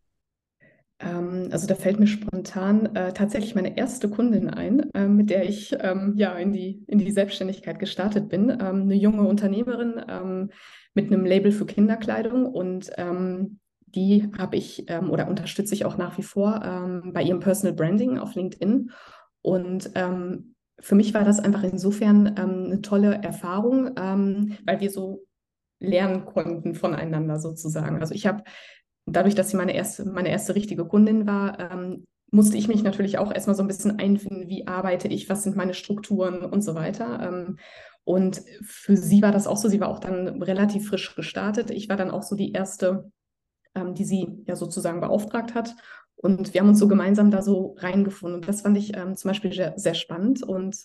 [0.99, 5.47] Ähm, also da fällt mir spontan äh, tatsächlich meine erste Kundin ein, äh, mit der
[5.47, 8.49] ich ähm, ja in die, in die Selbstständigkeit gestartet bin.
[8.49, 10.49] Ähm, eine junge Unternehmerin ähm,
[10.93, 15.97] mit einem Label für Kinderkleidung und ähm, die habe ich ähm, oder unterstütze ich auch
[15.97, 16.59] nach wie vor
[17.13, 18.89] bei ihrem Personal Branding auf LinkedIn.
[19.43, 24.89] Und ähm, für mich war das einfach insofern ähm, eine tolle Erfahrung, ähm, weil wir
[24.89, 25.25] so
[25.79, 27.99] lernen konnten voneinander sozusagen.
[27.99, 28.43] Also ich habe,
[29.05, 33.19] dadurch, dass sie meine erste, meine erste richtige Kundin war, ähm, musste ich mich natürlich
[33.19, 36.73] auch erstmal so ein bisschen einfinden, wie arbeite ich, was sind meine Strukturen und so
[36.73, 37.19] weiter.
[37.21, 37.57] Ähm,
[38.05, 41.69] und für sie war das auch so, sie war auch dann relativ frisch gestartet.
[41.69, 43.11] Ich war dann auch so die erste,
[43.75, 45.75] ähm, die sie ja sozusagen beauftragt hat.
[46.23, 48.39] Und wir haben uns so gemeinsam da so reingefunden.
[48.39, 50.41] Und das fand ich ähm, zum Beispiel sehr, sehr, spannend.
[50.41, 50.77] Und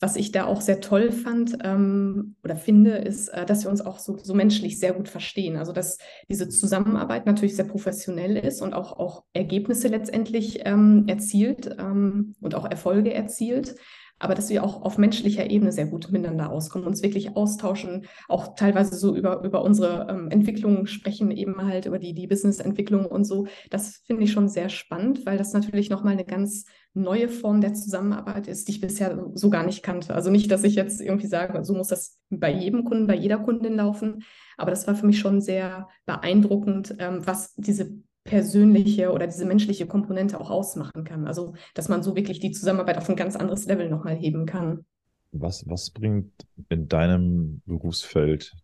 [0.00, 3.80] was ich da auch sehr toll fand ähm, oder finde, ist, äh, dass wir uns
[3.80, 5.56] auch so, so, menschlich sehr gut verstehen.
[5.56, 5.98] Also dass
[6.28, 12.56] diese Zusammenarbeit natürlich sehr professionell ist und auch, auch Ergebnisse letztendlich ähm, erzielt ähm, und
[12.56, 13.76] auch Erfolge erzielt
[14.18, 18.54] aber dass wir auch auf menschlicher Ebene sehr gut miteinander auskommen, uns wirklich austauschen, auch
[18.54, 23.24] teilweise so über, über unsere ähm, Entwicklungen sprechen, eben halt über die, die Business-Entwicklung und
[23.24, 23.46] so.
[23.70, 26.64] Das finde ich schon sehr spannend, weil das natürlich nochmal eine ganz
[26.94, 30.14] neue Form der Zusammenarbeit ist, die ich bisher so gar nicht kannte.
[30.14, 33.38] Also nicht, dass ich jetzt irgendwie sage, so muss das bei jedem Kunden, bei jeder
[33.38, 34.24] Kundin laufen,
[34.56, 39.86] aber das war für mich schon sehr beeindruckend, ähm, was diese persönliche oder diese menschliche
[39.86, 41.26] Komponente auch ausmachen kann.
[41.26, 44.84] Also, dass man so wirklich die Zusammenarbeit auf ein ganz anderes Level nochmal heben kann.
[45.32, 46.32] Was, was bringt
[46.68, 48.54] in deinem Berufsfeld,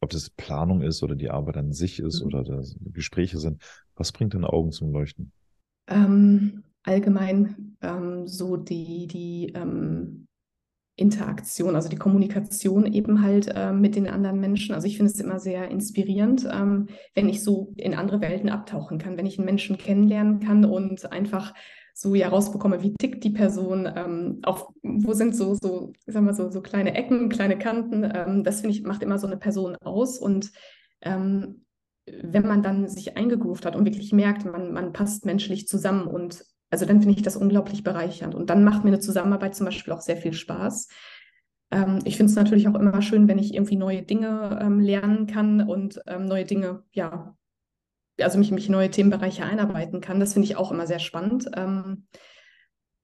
[0.00, 2.26] ob das Planung ist oder die Arbeit an sich ist mhm.
[2.26, 3.62] oder das Gespräche sind,
[3.96, 5.32] was bringt deine Augen zum Leuchten?
[5.86, 10.26] Ähm, allgemein ähm, so die, die ähm,
[10.96, 14.74] Interaktion, also die Kommunikation eben halt äh, mit den anderen Menschen.
[14.74, 18.98] Also ich finde es immer sehr inspirierend, ähm, wenn ich so in andere Welten abtauchen
[18.98, 21.54] kann, wenn ich einen Menschen kennenlernen kann und einfach
[21.94, 26.34] so ja rausbekomme, wie tickt die Person, ähm, auch wo sind so, so, sag mal
[26.34, 28.04] so, so kleine Ecken, kleine Kanten.
[28.04, 30.52] Ähm, das finde ich, macht immer so eine Person aus und
[31.00, 31.64] ähm,
[32.06, 36.44] wenn man dann sich eingegroovt hat und wirklich merkt, man, man passt menschlich zusammen und
[36.72, 38.34] also dann finde ich das unglaublich bereichernd.
[38.34, 40.88] Und dann macht mir eine Zusammenarbeit zum Beispiel auch sehr viel Spaß.
[41.70, 45.26] Ähm, ich finde es natürlich auch immer schön, wenn ich irgendwie neue Dinge ähm, lernen
[45.26, 47.36] kann und ähm, neue Dinge, ja,
[48.18, 50.18] also mich, mich neue Themenbereiche einarbeiten kann.
[50.18, 51.50] Das finde ich auch immer sehr spannend.
[51.54, 52.06] Ähm,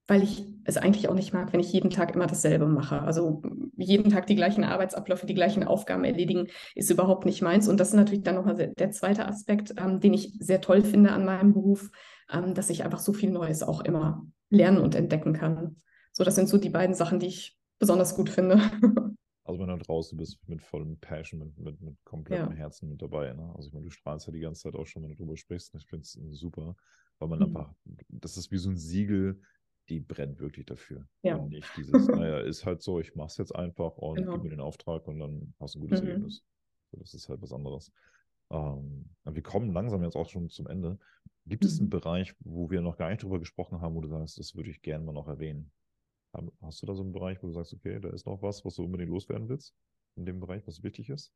[0.07, 3.03] weil ich es eigentlich auch nicht mag, wenn ich jeden Tag immer dasselbe mache.
[3.03, 3.43] Also
[3.77, 7.69] jeden Tag die gleichen Arbeitsabläufe, die gleichen Aufgaben erledigen, ist überhaupt nicht meins.
[7.69, 11.13] Und das ist natürlich dann nochmal der zweite Aspekt, ähm, den ich sehr toll finde
[11.13, 11.91] an meinem Beruf,
[12.31, 15.77] ähm, dass ich einfach so viel Neues auch immer lernen und entdecken kann.
[16.13, 18.61] So, das sind so die beiden Sachen, die ich besonders gut finde.
[19.45, 22.55] Also wenn du draußen bist mit vollem Passion, mit, mit, mit komplettem ja.
[22.55, 23.33] Herzen mit dabei.
[23.33, 23.51] Ne?
[23.57, 25.75] Also ich meine, du strahlst ja die ganze Zeit auch schon, wenn du drüber sprichst.
[25.75, 26.77] Ich finde es super,
[27.19, 27.47] weil man mhm.
[27.47, 27.75] einfach,
[28.11, 29.41] das ist wie so ein Siegel,
[29.89, 31.09] die brennt wirklich dafür.
[31.23, 31.37] Ja.
[31.37, 34.33] Und nicht dieses, naja, ist halt so, ich mache es jetzt einfach und genau.
[34.33, 36.09] gib mir den Auftrag und dann hast du ein gutes mhm.
[36.09, 36.45] Ergebnis.
[36.91, 37.91] So, das ist halt was anderes.
[38.51, 40.99] Ähm, wir kommen langsam jetzt auch schon zum Ende.
[41.47, 41.91] Gibt es einen mhm.
[41.91, 44.83] Bereich, wo wir noch gar nicht drüber gesprochen haben, wo du sagst, das würde ich
[44.83, 45.71] gerne mal noch erwähnen?
[46.63, 48.75] Hast du da so einen Bereich, wo du sagst, okay, da ist noch was, was
[48.75, 49.75] du unbedingt loswerden willst?
[50.17, 51.33] In dem Bereich, was wichtig ist?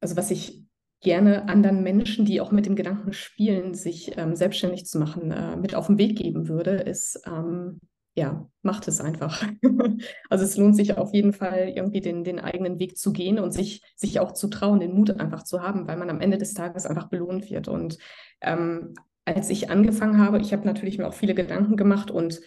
[0.00, 0.66] Also was ich
[1.00, 5.56] gerne anderen Menschen, die auch mit dem Gedanken spielen, sich ähm, selbstständig zu machen, äh,
[5.56, 7.80] mit auf den Weg geben würde, ist, ähm,
[8.14, 9.44] ja, macht es einfach.
[10.30, 13.52] also es lohnt sich auf jeden Fall, irgendwie den, den eigenen Weg zu gehen und
[13.52, 16.54] sich, sich auch zu trauen, den Mut einfach zu haben, weil man am Ende des
[16.54, 17.68] Tages einfach belohnt wird.
[17.68, 17.98] Und
[18.40, 18.94] ähm,
[19.24, 22.40] als ich angefangen habe, ich habe natürlich mir auch viele Gedanken gemacht und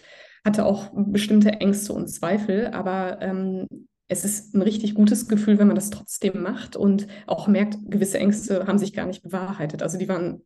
[0.46, 3.68] hatte auch bestimmte Ängste und Zweifel, aber ähm,
[4.08, 8.20] es ist ein richtig gutes Gefühl, wenn man das trotzdem macht und auch merkt, gewisse
[8.20, 9.82] Ängste haben sich gar nicht bewahrheitet.
[9.82, 10.42] Also die waren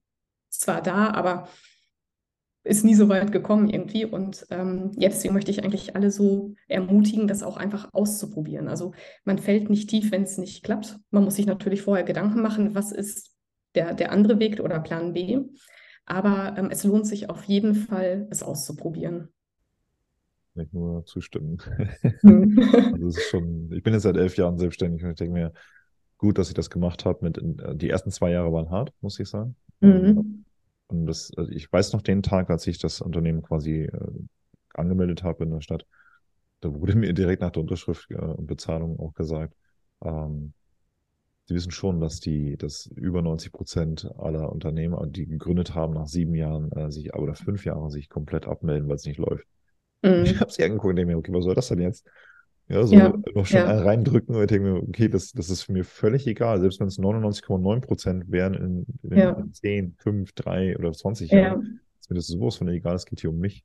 [0.50, 1.50] zwar da, aber
[2.68, 4.06] ist nie so weit gekommen irgendwie.
[4.06, 8.68] Und ähm, ja, deswegen möchte ich eigentlich alle so ermutigen, das auch einfach auszuprobieren.
[8.68, 8.94] Also
[9.26, 11.00] man fällt nicht tief, wenn es nicht klappt.
[11.12, 13.36] Man muss sich natürlich vorher Gedanken machen, was ist
[13.76, 15.40] der, der andere Weg oder Plan B.
[16.06, 19.30] Aber ähm, es lohnt sich auf jeden Fall, es auszuprobieren
[20.58, 21.58] nicht nur zustimmen.
[22.24, 22.58] Mhm.
[22.94, 25.54] also es ist schon, ich bin jetzt seit elf Jahren selbstständig und ich denke mir,
[26.18, 27.24] gut, dass ich das gemacht habe.
[27.24, 29.56] Mit, äh, die ersten zwei Jahre waren hart, muss ich sagen.
[29.80, 30.46] Mhm.
[30.88, 34.12] Und das, also ich weiß noch den Tag, als ich das Unternehmen quasi äh,
[34.74, 35.86] angemeldet habe in der Stadt,
[36.62, 39.54] da wurde mir direkt nach der Unterschrift äh, und Bezahlung auch gesagt,
[40.04, 40.54] ähm,
[41.48, 46.08] Sie wissen schon, dass die, dass über 90 Prozent aller Unternehmer, die gegründet haben, nach
[46.08, 49.48] sieben Jahren äh, sich oder fünf Jahren sich komplett abmelden, weil es nicht läuft.
[50.02, 50.24] Mhm.
[50.26, 52.06] Ich habe sie angeguckt und denke mir, okay, was soll das denn jetzt?
[52.70, 53.82] Ja, so ja, noch schon ja.
[53.82, 57.00] reindrücken und ich denke mir, okay, das, das ist mir völlig egal, selbst wenn es
[57.00, 59.44] 99,9 Prozent wären in, in, ja.
[59.54, 63.30] 10, 5, 3 oder 20 Jahren, ist mir das sowas von egal, es geht hier
[63.30, 63.64] um mich.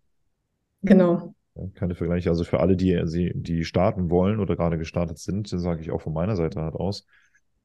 [0.82, 1.34] Genau.
[1.74, 2.30] Keine Vergleiche.
[2.30, 6.00] Also für alle, die, die, die starten wollen oder gerade gestartet sind, sage ich auch
[6.00, 7.04] von meiner Seite halt aus,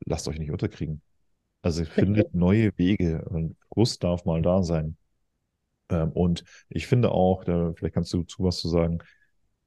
[0.06, 1.02] lasst euch nicht unterkriegen.
[1.62, 4.98] Also findet neue Wege und Frust darf mal da sein.
[5.90, 9.00] Ähm, und ich finde auch, da, vielleicht kannst du zu was zu sagen,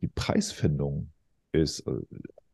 [0.01, 1.11] die Preisfindung
[1.53, 1.93] ist äh,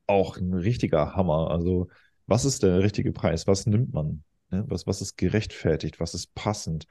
[0.07, 1.51] auch ein richtiger Hammer.
[1.51, 1.89] Also,
[2.27, 3.47] was ist der richtige Preis?
[3.47, 4.23] Was nimmt man?
[4.51, 4.65] Ne?
[4.69, 6.01] Was, was ist gerechtfertigt?
[6.01, 6.87] Was ist passend?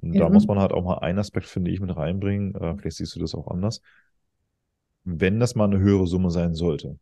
[0.00, 0.22] Und ja.
[0.22, 2.54] Da muss man halt auch mal einen Aspekt, finde ich, mit reinbringen.
[2.54, 3.82] Äh, vielleicht siehst du das auch anders.
[5.04, 6.98] Wenn das mal eine höhere Summe sein sollte.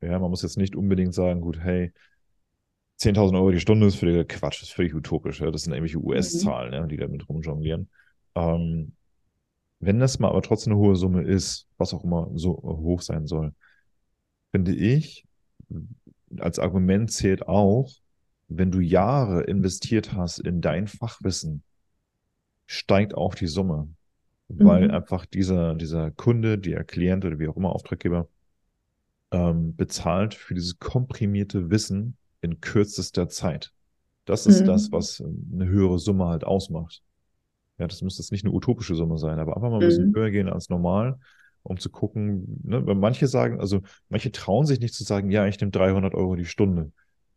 [0.00, 1.92] Ja, man muss jetzt nicht unbedingt sagen, gut, hey,
[2.98, 5.40] 10.000 Euro die Stunde ist völliger Quatsch, ist völlig utopisch.
[5.40, 5.50] Ja?
[5.50, 6.74] Das sind irgendwelche US-Zahlen, mhm.
[6.74, 7.88] ja, die da mit rumjonglieren.
[8.34, 8.92] Ähm,
[9.80, 13.26] wenn das mal aber trotzdem eine hohe Summe ist, was auch immer so hoch sein
[13.26, 13.52] soll,
[14.56, 15.26] finde ich,
[16.38, 17.92] als Argument zählt auch,
[18.48, 21.62] wenn du Jahre investiert hast in dein Fachwissen,
[22.64, 23.90] steigt auch die Summe.
[24.48, 24.94] Weil mhm.
[24.94, 28.28] einfach dieser, dieser Kunde, der Klient oder wie auch immer Auftraggeber,
[29.30, 33.72] ähm, bezahlt für dieses komprimierte Wissen in kürzester Zeit.
[34.24, 34.66] Das ist mhm.
[34.66, 37.02] das, was eine höhere Summe halt ausmacht.
[37.76, 40.14] Ja, das müsste jetzt nicht eine utopische Summe sein, aber einfach mal ein bisschen mhm.
[40.14, 41.18] höher gehen als normal,
[41.66, 45.46] um zu gucken, ne, weil manche sagen, also manche trauen sich nicht zu sagen, ja,
[45.46, 46.92] ich nehme 300 Euro die Stunde.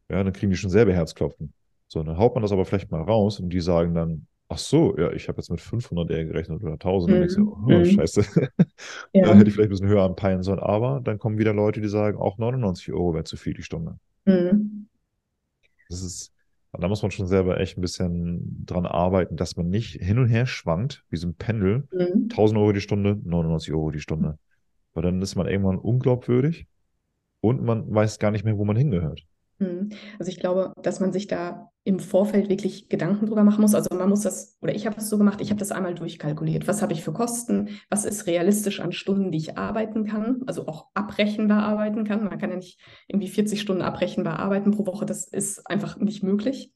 [0.09, 1.53] Ja, dann kriegen die schon selber Herzklopfen.
[1.88, 4.97] So, dann haut man das aber vielleicht mal raus und die sagen dann, ach so,
[4.97, 7.17] ja, ich habe jetzt mit 500 eher gerechnet oder 1000 mhm.
[7.17, 7.86] und ich so, oh, mhm.
[7.86, 8.25] scheiße.
[9.13, 9.25] Ja.
[9.25, 11.88] da hätte ich vielleicht ein bisschen höher anpeilen sollen, aber dann kommen wieder Leute, die
[11.88, 13.99] sagen, auch 99 Euro wäre zu viel die Stunde.
[14.25, 14.88] Mhm.
[15.89, 16.32] Das ist,
[16.74, 20.28] da muss man schon selber echt ein bisschen dran arbeiten, dass man nicht hin und
[20.28, 21.88] her schwankt, wie so ein Pendel.
[21.91, 22.30] Mhm.
[22.30, 24.38] 1000 Euro die Stunde, 99 Euro die Stunde.
[24.93, 26.67] Weil dann ist man irgendwann unglaubwürdig
[27.41, 29.26] und man weiß gar nicht mehr, wo man hingehört.
[29.60, 29.89] Mhm.
[30.18, 33.76] Also ich glaube, dass man sich da im Vorfeld wirklich Gedanken drüber machen muss.
[33.76, 36.68] Also man muss das, oder ich habe es so gemacht, ich habe das einmal durchkalkuliert.
[36.68, 37.80] Was habe ich für Kosten?
[37.89, 40.41] Was ist realistisch an Stunden, die ich arbeiten kann?
[40.47, 42.24] Also auch abrechenbar arbeiten kann.
[42.24, 45.05] Man kann ja nicht irgendwie 40 Stunden abrechenbar arbeiten pro Woche.
[45.05, 46.74] Das ist einfach nicht möglich.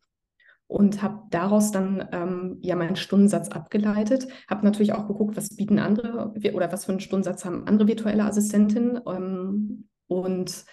[0.68, 4.28] Und habe daraus dann ähm, ja meinen Stundensatz abgeleitet.
[4.50, 8.24] Habe natürlich auch geguckt, was bieten andere oder was für einen Stundensatz haben andere virtuelle
[8.24, 9.00] Assistentinnen.
[9.06, 10.66] Ähm, und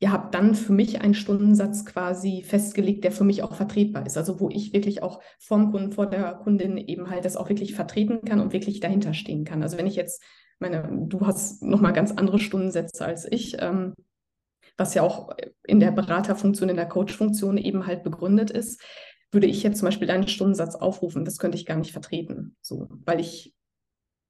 [0.00, 4.16] ja, habe dann für mich einen Stundensatz quasi festgelegt, der für mich auch vertretbar ist.
[4.16, 7.74] Also wo ich wirklich auch vom Kunden, vor der Kundin eben halt das auch wirklich
[7.74, 9.62] vertreten kann und wirklich dahinter stehen kann.
[9.62, 10.22] Also wenn ich jetzt
[10.60, 13.94] meine, du hast nochmal ganz andere Stundensätze als ich, ähm,
[14.76, 15.30] was ja auch
[15.64, 18.80] in der Beraterfunktion, in der Coachfunktion eben halt begründet ist,
[19.32, 22.56] würde ich jetzt zum Beispiel deinen Stundensatz aufrufen, das könnte ich gar nicht vertreten.
[22.60, 23.54] So, weil ich,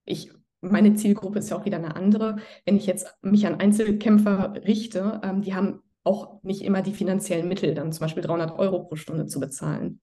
[0.05, 2.37] ich meine Zielgruppe ist ja auch wieder eine andere.
[2.65, 7.49] Wenn ich jetzt mich an Einzelkämpfer richte, ähm, die haben auch nicht immer die finanziellen
[7.49, 10.01] Mittel, dann zum Beispiel 300 Euro pro Stunde zu bezahlen.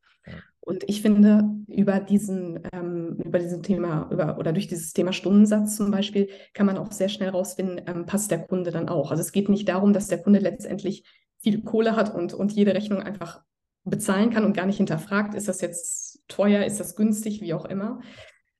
[0.60, 5.76] Und ich finde, über diesen, ähm, über diesen Thema, über, oder durch dieses Thema Stundensatz
[5.76, 9.12] zum Beispiel, kann man auch sehr schnell rausfinden, ähm, passt der Kunde dann auch.
[9.12, 11.06] Also es geht nicht darum, dass der Kunde letztendlich
[11.40, 13.44] viel Kohle hat und, und jede Rechnung einfach
[13.84, 17.66] bezahlen kann und gar nicht hinterfragt, ist das jetzt teuer, ist das günstig, wie auch
[17.66, 18.02] immer,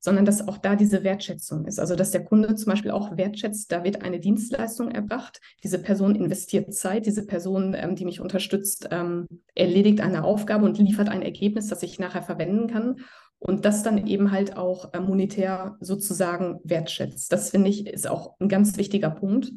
[0.06, 1.80] sondern dass auch da diese Wertschätzung ist.
[1.80, 6.14] Also dass der Kunde zum Beispiel auch wertschätzt, da wird eine Dienstleistung erbracht, diese Person
[6.14, 9.26] investiert Zeit, diese Person, ähm, die mich unterstützt, ähm,
[9.56, 13.00] erledigt eine Aufgabe und liefert ein Ergebnis, das ich nachher verwenden kann.
[13.40, 17.32] Und das dann eben halt auch äh, monetär sozusagen wertschätzt.
[17.32, 19.50] Das finde ich ist auch ein ganz wichtiger Punkt.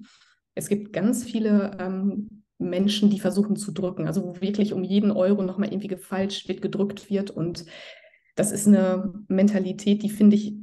[0.55, 5.11] Es gibt ganz viele ähm, Menschen, die versuchen zu drücken, also wo wirklich um jeden
[5.11, 7.65] Euro nochmal irgendwie gefalscht wird, gedrückt wird und
[8.39, 10.55] das ist eine Mentalität, die finde ich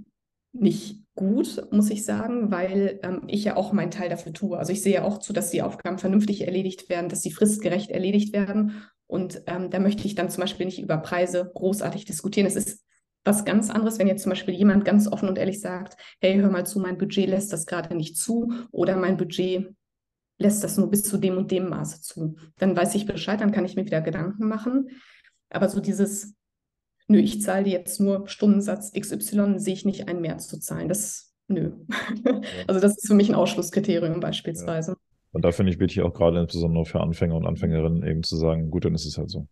[0.55, 4.57] nicht gut, muss ich sagen, weil ähm, ich ja auch meinen Teil dafür tue.
[4.57, 8.33] Also ich sehe auch zu, dass die Aufgaben vernünftig erledigt werden, dass sie fristgerecht erledigt
[8.33, 8.83] werden.
[9.07, 12.47] Und ähm, da möchte ich dann zum Beispiel nicht über Preise großartig diskutieren.
[12.47, 12.83] Es ist
[13.24, 16.51] was ganz anderes, wenn jetzt zum Beispiel jemand ganz offen und ehrlich sagt, hey, hör
[16.51, 19.74] mal zu, mein Budget lässt das gerade nicht zu oder mein Budget
[20.39, 22.37] lässt das nur bis zu dem und dem Maße zu.
[22.57, 24.89] Dann weiß ich Bescheid, dann kann ich mir wieder Gedanken machen.
[25.51, 26.36] Aber so dieses
[27.09, 30.88] nö, ich zahle dir jetzt nur Stundensatz XY, sehe ich nicht ein mehr zu zahlen.
[30.88, 31.72] Das, nö.
[32.66, 34.92] also das ist für mich ein Ausschlusskriterium beispielsweise.
[34.92, 34.96] Ja.
[35.32, 38.70] Und da finde ich wichtig auch gerade insbesondere für Anfänger und Anfängerinnen eben zu sagen,
[38.70, 39.46] gut, dann ist es halt so.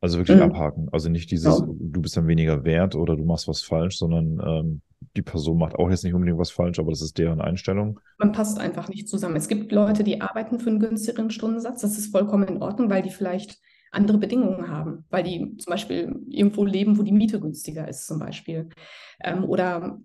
[0.00, 0.42] Also wirklich mhm.
[0.44, 0.88] abhaken.
[0.92, 1.66] Also nicht dieses, ja.
[1.66, 4.82] du bist dann weniger wert oder du machst was falsch, sondern ähm,
[5.16, 8.00] die Person macht auch jetzt nicht unbedingt was falsch, aber das ist deren Einstellung.
[8.18, 9.36] Man passt einfach nicht zusammen.
[9.36, 11.80] Es gibt Leute, die arbeiten für einen günstigeren Stundensatz.
[11.80, 13.58] Das ist vollkommen in Ordnung, weil die vielleicht
[13.94, 18.18] andere Bedingungen haben, weil die zum Beispiel irgendwo leben, wo die Miete günstiger ist zum
[18.18, 18.68] Beispiel.
[19.22, 20.00] Ähm, oder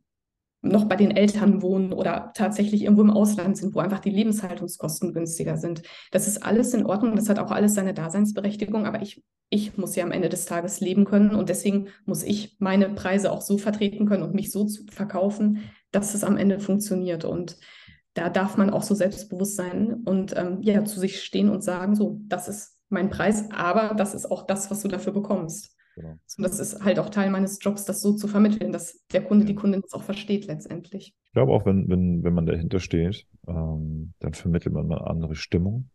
[0.61, 5.13] noch bei den Eltern wohnen oder tatsächlich irgendwo im Ausland sind, wo einfach die Lebenshaltungskosten
[5.13, 5.83] günstiger sind.
[6.11, 9.95] Das ist alles in Ordnung, das hat auch alles seine Daseinsberechtigung, aber ich, ich muss
[9.95, 13.57] ja am Ende des Tages leben können und deswegen muss ich meine Preise auch so
[13.57, 17.23] vertreten können und mich so verkaufen, dass es am Ende funktioniert.
[17.23, 17.57] Und
[18.13, 21.95] da darf man auch so selbstbewusst sein und ähm, ja, zu sich stehen und sagen,
[21.95, 25.75] so, das ist mein Preis, aber das ist auch das, was du dafür bekommst.
[25.95, 26.11] Genau.
[26.11, 29.45] Und das ist halt auch Teil meines Jobs, das so zu vermitteln, dass der Kunde,
[29.45, 31.13] die Kundin das auch versteht letztendlich.
[31.25, 35.35] Ich glaube auch, wenn, wenn, wenn man dahinter steht, ähm, dann vermittelt man eine andere
[35.35, 35.89] Stimmung.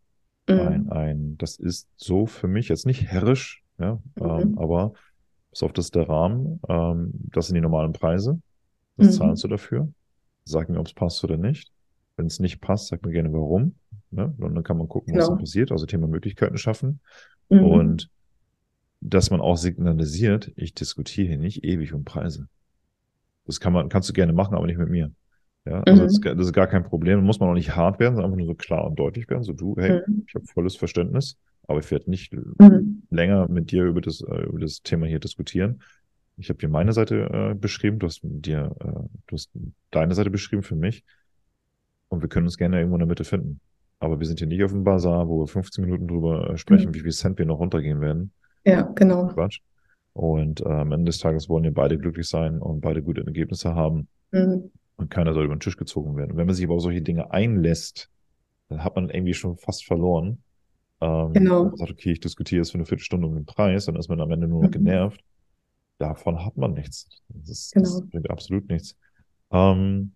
[0.48, 0.60] Mhm.
[0.60, 4.22] Ein, ein, das ist so für mich jetzt nicht herrisch, ja, mhm.
[4.22, 4.92] ähm, aber
[5.50, 8.40] pass auf, das ist der Rahmen, ähm, das sind die normalen Preise.
[8.96, 9.12] Das mhm.
[9.12, 9.88] zahlst du dafür.
[10.44, 11.72] Sag mir, ob es passt oder nicht.
[12.16, 13.74] Wenn es nicht passt, sag mir gerne warum.
[14.14, 14.34] Ne?
[14.38, 15.36] Und dann kann man gucken, was genau.
[15.36, 17.00] da passiert, also Thema Möglichkeiten schaffen.
[17.48, 17.64] Mhm.
[17.64, 18.10] Und
[19.00, 22.48] dass man auch signalisiert, ich diskutiere hier nicht ewig um Preise.
[23.46, 25.10] Das kann man, kannst du gerne machen, aber nicht mit mir.
[25.66, 26.06] Ja, also mhm.
[26.06, 27.18] das, ist, das, ist, gar kein Problem.
[27.18, 29.42] Da muss man auch nicht hart werden, sondern einfach nur so klar und deutlich werden.
[29.44, 30.24] So du, hey, mhm.
[30.26, 33.02] ich habe volles Verständnis, aber ich werde nicht mhm.
[33.10, 35.82] länger mit dir über das, äh, über das Thema hier diskutieren.
[36.36, 39.50] Ich habe dir meine Seite äh, beschrieben, du hast dir, äh, du hast
[39.90, 41.04] deine Seite beschrieben für mich.
[42.08, 43.60] Und wir können uns gerne irgendwo in der Mitte finden.
[44.00, 46.88] Aber wir sind hier nicht auf dem Bazar, wo wir 15 Minuten drüber äh, sprechen,
[46.90, 46.94] mhm.
[46.94, 48.32] wie viel Cent wir noch runtergehen werden.
[48.64, 49.28] Ja, genau.
[49.28, 49.60] Quatsch.
[50.12, 53.74] Und äh, am Ende des Tages wollen wir beide glücklich sein und beide gute Ergebnisse
[53.74, 54.08] haben.
[54.30, 54.70] Mhm.
[54.96, 56.32] Und keiner soll über den Tisch gezogen werden.
[56.32, 58.10] Und wenn man sich aber auf solche Dinge einlässt,
[58.68, 60.38] dann hat man irgendwie schon fast verloren.
[61.00, 61.64] Ähm, genau.
[61.64, 64.20] Man sagt, okay, ich diskutiere jetzt für eine Viertelstunde um den Preis, dann ist man
[64.20, 64.72] am Ende nur noch mhm.
[64.72, 65.20] genervt.
[65.98, 67.08] Davon hat man nichts.
[67.28, 67.84] Das, ist, genau.
[67.84, 68.96] das bringt absolut nichts.
[69.50, 70.13] Ähm,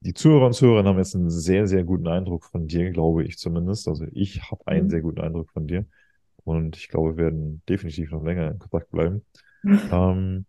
[0.00, 3.38] die Zuhörer und Zuhörerinnen haben jetzt einen sehr, sehr guten Eindruck von dir, glaube ich
[3.38, 3.86] zumindest.
[3.86, 4.90] Also ich habe einen mhm.
[4.90, 5.86] sehr guten Eindruck von dir.
[6.44, 9.24] Und ich glaube, wir werden definitiv noch länger in Kontakt bleiben.
[9.64, 10.46] ähm,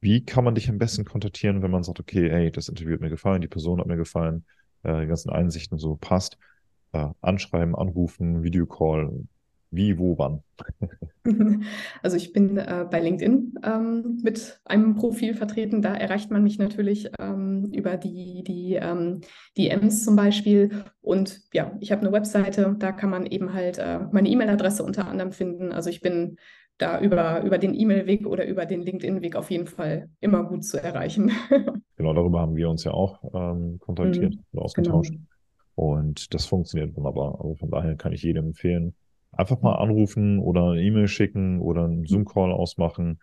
[0.00, 3.00] wie kann man dich am besten kontaktieren, wenn man sagt, okay, hey, das Interview hat
[3.00, 4.44] mir gefallen, die Person hat mir gefallen,
[4.82, 6.36] äh, die ganzen Einsichten so passt.
[6.92, 9.24] Äh, anschreiben, anrufen, Videocall,
[9.72, 10.42] wie, wo, wann?
[12.02, 15.80] Also ich bin äh, bei LinkedIn ähm, mit einem Profil vertreten.
[15.80, 19.20] Da erreicht man mich natürlich ähm, über die, die ähm,
[19.56, 20.84] DMs zum Beispiel.
[21.00, 25.06] Und ja, ich habe eine Webseite, da kann man eben halt äh, meine E-Mail-Adresse unter
[25.06, 25.72] anderem finden.
[25.72, 26.38] Also ich bin
[26.78, 30.82] da über, über den E-Mail-Weg oder über den LinkedIn-Weg auf jeden Fall immer gut zu
[30.82, 31.30] erreichen.
[31.96, 35.12] genau, darüber haben wir uns ja auch ähm, kontaktiert mhm, und ausgetauscht.
[35.12, 35.22] Genau.
[35.74, 37.40] Und das funktioniert wunderbar.
[37.40, 38.94] Also von daher kann ich jedem empfehlen,
[39.32, 43.18] einfach mal anrufen oder eine E-Mail schicken oder einen Zoom-Call ausmachen,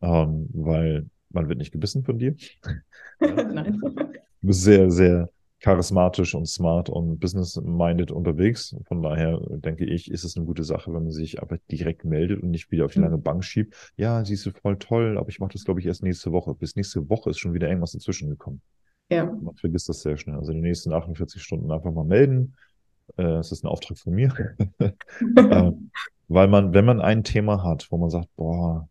[0.00, 2.34] ähm, weil man wird nicht gebissen von dir.
[3.20, 3.80] Nein.
[3.80, 5.28] Du bist sehr, sehr
[5.60, 8.74] charismatisch und smart und business-minded unterwegs.
[8.86, 12.42] Von daher denke ich, ist es eine gute Sache, wenn man sich einfach direkt meldet
[12.42, 13.04] und nicht wieder auf die mhm.
[13.04, 13.92] lange Bank schiebt.
[13.96, 16.54] Ja, sie ist voll toll, aber ich mache das, glaube ich, erst nächste Woche.
[16.54, 18.60] Bis nächste Woche ist schon wieder irgendwas dazwischen gekommen.
[19.08, 19.24] Ja.
[19.24, 20.36] Man vergisst das sehr schnell.
[20.36, 22.56] Also die nächsten 48 Stunden einfach mal melden.
[23.16, 24.34] Äh, es ist ein Auftrag von mir.
[24.78, 25.72] äh,
[26.28, 28.88] weil man, wenn man ein Thema hat, wo man sagt, boah,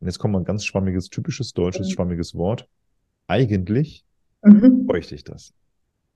[0.00, 1.92] und jetzt kommt mal ein ganz schwammiges, typisches deutsches, mhm.
[1.92, 2.68] schwammiges Wort.
[3.26, 4.04] Eigentlich
[4.42, 4.86] mhm.
[4.86, 5.54] bräuchte ich das.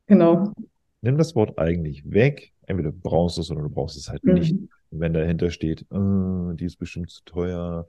[0.07, 0.53] Genau.
[1.01, 2.53] Nimm das Wort eigentlich weg.
[2.67, 4.35] Entweder du brauchst es oder du brauchst es halt mhm.
[4.35, 4.57] nicht.
[4.91, 7.87] Wenn dahinter steht, äh, die ist bestimmt zu teuer,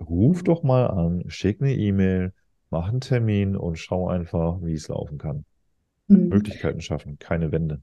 [0.00, 2.32] ruf doch mal an, schick eine E-Mail,
[2.70, 5.44] mach einen Termin und schau einfach, wie es laufen kann.
[6.08, 6.28] Mhm.
[6.28, 7.82] Möglichkeiten schaffen, keine Wände.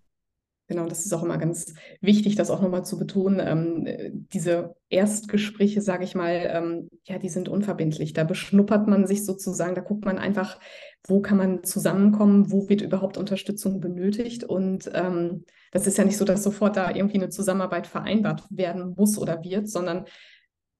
[0.69, 3.39] Genau, das ist auch immer ganz wichtig, das auch nochmal zu betonen.
[3.43, 8.13] Ähm, diese Erstgespräche, sage ich mal, ähm, ja, die sind unverbindlich.
[8.13, 10.59] Da beschnuppert man sich sozusagen, da guckt man einfach,
[11.07, 14.43] wo kann man zusammenkommen, wo wird überhaupt Unterstützung benötigt.
[14.43, 18.93] Und ähm, das ist ja nicht so, dass sofort da irgendwie eine Zusammenarbeit vereinbart werden
[18.95, 20.05] muss oder wird, sondern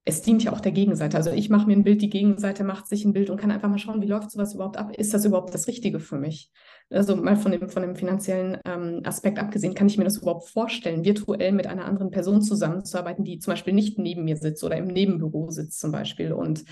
[0.05, 1.17] es dient ja auch der Gegenseite.
[1.17, 3.69] Also ich mache mir ein Bild, die Gegenseite macht sich ein Bild und kann einfach
[3.69, 4.95] mal schauen, wie läuft sowas überhaupt ab?
[4.95, 6.51] Ist das überhaupt das Richtige für mich?
[6.91, 10.49] Also mal von dem, von dem finanziellen ähm, Aspekt abgesehen, kann ich mir das überhaupt
[10.49, 14.77] vorstellen, virtuell mit einer anderen Person zusammenzuarbeiten, die zum Beispiel nicht neben mir sitzt oder
[14.77, 16.33] im Nebenbüro sitzt zum Beispiel.
[16.33, 16.65] Und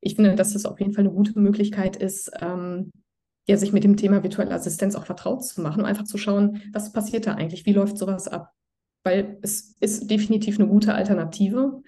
[0.00, 2.92] ich finde, dass das auf jeden Fall eine gute Möglichkeit ist, ähm,
[3.46, 6.62] ja, sich mit dem Thema virtuelle Assistenz auch vertraut zu machen und einfach zu schauen,
[6.72, 8.52] was passiert da eigentlich, wie läuft sowas ab?
[9.02, 11.82] Weil es ist definitiv eine gute Alternative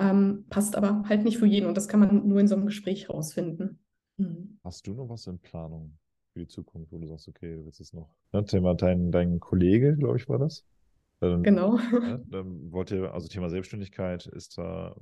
[0.00, 2.66] ähm, passt aber halt nicht für jeden und das kann man nur in so einem
[2.66, 3.78] Gespräch rausfinden.
[4.16, 4.58] Mhm.
[4.64, 5.96] Hast du noch was in Planung
[6.36, 8.10] für die Zukunft, wo du sagst, okay, du willst es noch?
[8.32, 10.66] Ja, Thema dein, dein Kollege, glaube ich, war das?
[11.20, 11.78] Dann, genau.
[11.78, 14.94] Ja, dann wollt ihr, also Thema Selbstständigkeit, ist da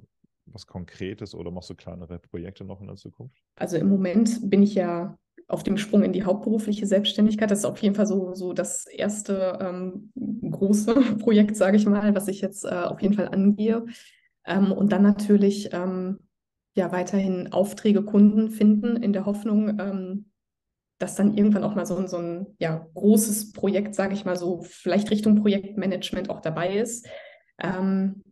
[0.46, 3.42] was Konkretes oder machst du kleinere Projekte noch in der Zukunft?
[3.56, 5.18] Also im Moment bin ich ja
[5.48, 7.50] auf dem Sprung in die hauptberufliche Selbstständigkeit.
[7.50, 10.12] Das ist auf jeden Fall so, so das erste ähm,
[10.48, 13.86] große Projekt, sage ich mal, was ich jetzt äh, auf jeden Fall angehe.
[14.46, 16.20] Ähm, und dann natürlich ähm,
[16.76, 20.26] ja weiterhin Aufträge, Kunden finden in der Hoffnung, ähm,
[20.98, 24.62] dass dann irgendwann auch mal so, so ein ja, großes Projekt, sage ich mal so,
[24.62, 27.06] vielleicht Richtung Projektmanagement auch dabei ist,
[27.58, 28.22] ähm,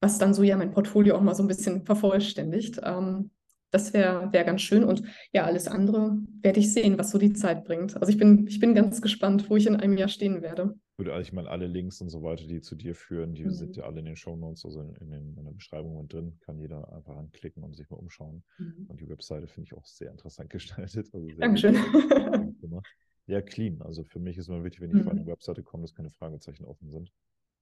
[0.00, 2.80] was dann so ja mein Portfolio auch mal so ein bisschen vervollständigt.
[2.82, 3.30] Ähm,
[3.70, 4.84] das wäre wär ganz schön.
[4.84, 5.02] Und
[5.32, 7.96] ja, alles andere werde ich sehen, was so die Zeit bringt.
[7.96, 10.78] Also ich bin, ich bin ganz gespannt, wo ich in einem Jahr stehen werde.
[10.98, 13.50] Würde ich meine, alle Links und so weiter, die zu dir führen, die mhm.
[13.50, 16.12] sind ja alle in den Show Notes, also in, in, den, in, der Beschreibung mit
[16.12, 16.38] drin.
[16.40, 18.42] Kann jeder einfach anklicken und sich mal umschauen.
[18.56, 18.86] Mhm.
[18.88, 21.12] Und die Webseite finde ich auch sehr interessant gestaltet.
[21.12, 21.74] Also sehr Dankeschön.
[23.26, 23.82] ja, clean.
[23.82, 25.02] Also für mich ist immer wichtig, wenn ich mhm.
[25.02, 27.12] vor eine Webseite komme, dass keine Fragezeichen offen sind.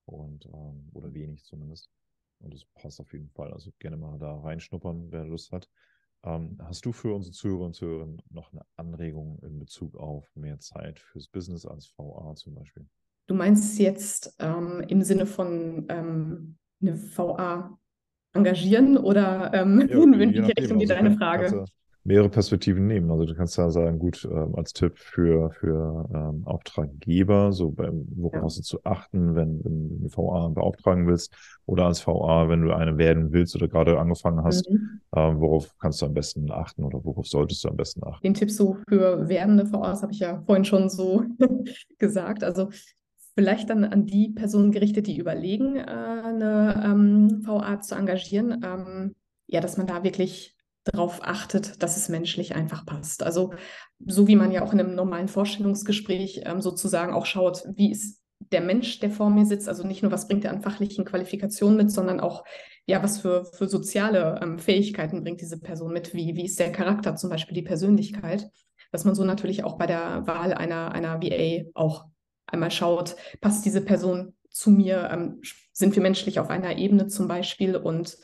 [0.07, 1.91] Und, ähm, oder wenig zumindest.
[2.39, 3.53] Und das passt auf jeden Fall.
[3.53, 5.68] Also gerne mal da reinschnuppern, wer Lust hat.
[6.22, 10.59] Ähm, hast du für unsere Zuhörer und Zuhörerinnen noch eine Anregung in Bezug auf mehr
[10.61, 12.87] Zeit fürs Business als VA zum Beispiel?
[13.27, 17.79] Du meinst jetzt ähm, im Sinne von ähm, eine VA
[18.35, 21.64] engagieren oder ähm, ja, in welche Richtung geht deine Frage?
[22.05, 23.11] mehrere Perspektiven nehmen.
[23.11, 28.07] Also du kannst ja sagen, gut, ähm, als Tipp für, für ähm, Auftraggeber, so beim,
[28.14, 28.43] worauf ja.
[28.43, 32.62] hast du zu achten, wenn, wenn du eine VA beauftragen willst oder als VA, wenn
[32.62, 35.01] du eine werden willst oder gerade angefangen hast, mhm.
[35.16, 38.22] ähm, worauf kannst du am besten achten oder worauf solltest du am besten achten?
[38.22, 41.25] Den Tipp so für werdende VAs habe ich ja vorhin schon so
[41.99, 42.45] gesagt.
[42.45, 42.68] Also
[43.35, 48.62] vielleicht dann an die Personen gerichtet, die überlegen, äh, eine ähm, VA zu engagieren.
[48.64, 49.14] Ähm,
[49.47, 50.55] ja, dass man da wirklich
[50.85, 53.22] darauf achtet, dass es menschlich einfach passt.
[53.22, 53.55] Also
[54.07, 58.20] so wie man ja auch in einem normalen Vorstellungsgespräch ähm, sozusagen auch schaut, wie ist
[58.53, 61.76] der Mensch, der vor mir sitzt, also nicht nur, was bringt er an fachlichen Qualifikationen
[61.76, 62.45] mit, sondern auch,
[62.87, 66.70] ja, was für, für soziale ähm, Fähigkeiten bringt diese Person mit, wie, wie ist der
[66.70, 68.51] Charakter, zum Beispiel die Persönlichkeit,
[68.93, 72.05] dass man so natürlich auch bei der Wahl einer, einer VA auch
[72.55, 75.43] einmal schaut, passt diese Person zu mir, ähm,
[75.73, 78.17] sind wir menschlich auf einer Ebene zum Beispiel und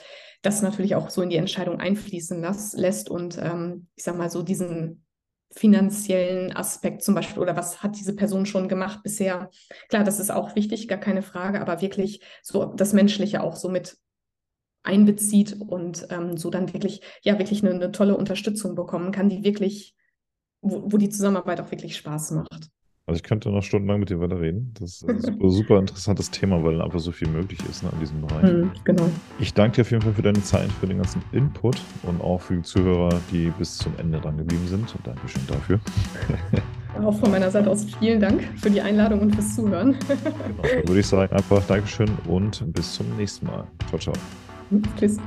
[0.43, 4.31] das natürlich auch so in die Entscheidung einfließen las, lässt und ähm, ich sag mal
[4.31, 5.05] so diesen
[5.53, 9.51] finanziellen Aspekt zum Beispiel oder was hat diese Person schon gemacht bisher.
[9.89, 13.68] Klar, das ist auch wichtig, gar keine Frage, aber wirklich so das Menschliche auch so
[13.68, 13.99] mit
[14.83, 19.45] einbezieht und ähm, so dann wirklich, ja, wirklich eine, eine, tolle Unterstützung bekommen kann, die
[19.45, 19.95] wirklich,
[20.62, 22.70] wo, wo die Zusammenarbeit auch wirklich Spaß macht.
[23.11, 24.72] Also ich könnte noch stundenlang mit dir weiterreden.
[24.78, 27.98] Das ist ein super, super interessantes Thema, weil einfach so viel möglich ist ne, in
[27.98, 28.52] diesem Bereich.
[28.52, 29.11] Mhm, genau.
[29.40, 32.40] Ich danke dir auf jeden Fall für deine Zeit, für den ganzen Input und auch
[32.40, 34.94] für die Zuhörer, die bis zum Ende dran geblieben sind.
[35.02, 35.80] Dankeschön dafür.
[37.04, 39.96] Auch von meiner Seite aus vielen Dank für die Einladung und fürs Zuhören.
[40.06, 43.64] Genau, dann würde ich sagen, einfach Dankeschön und bis zum nächsten Mal.
[43.88, 44.14] Ciao, ciao.
[44.98, 45.18] Tschüss.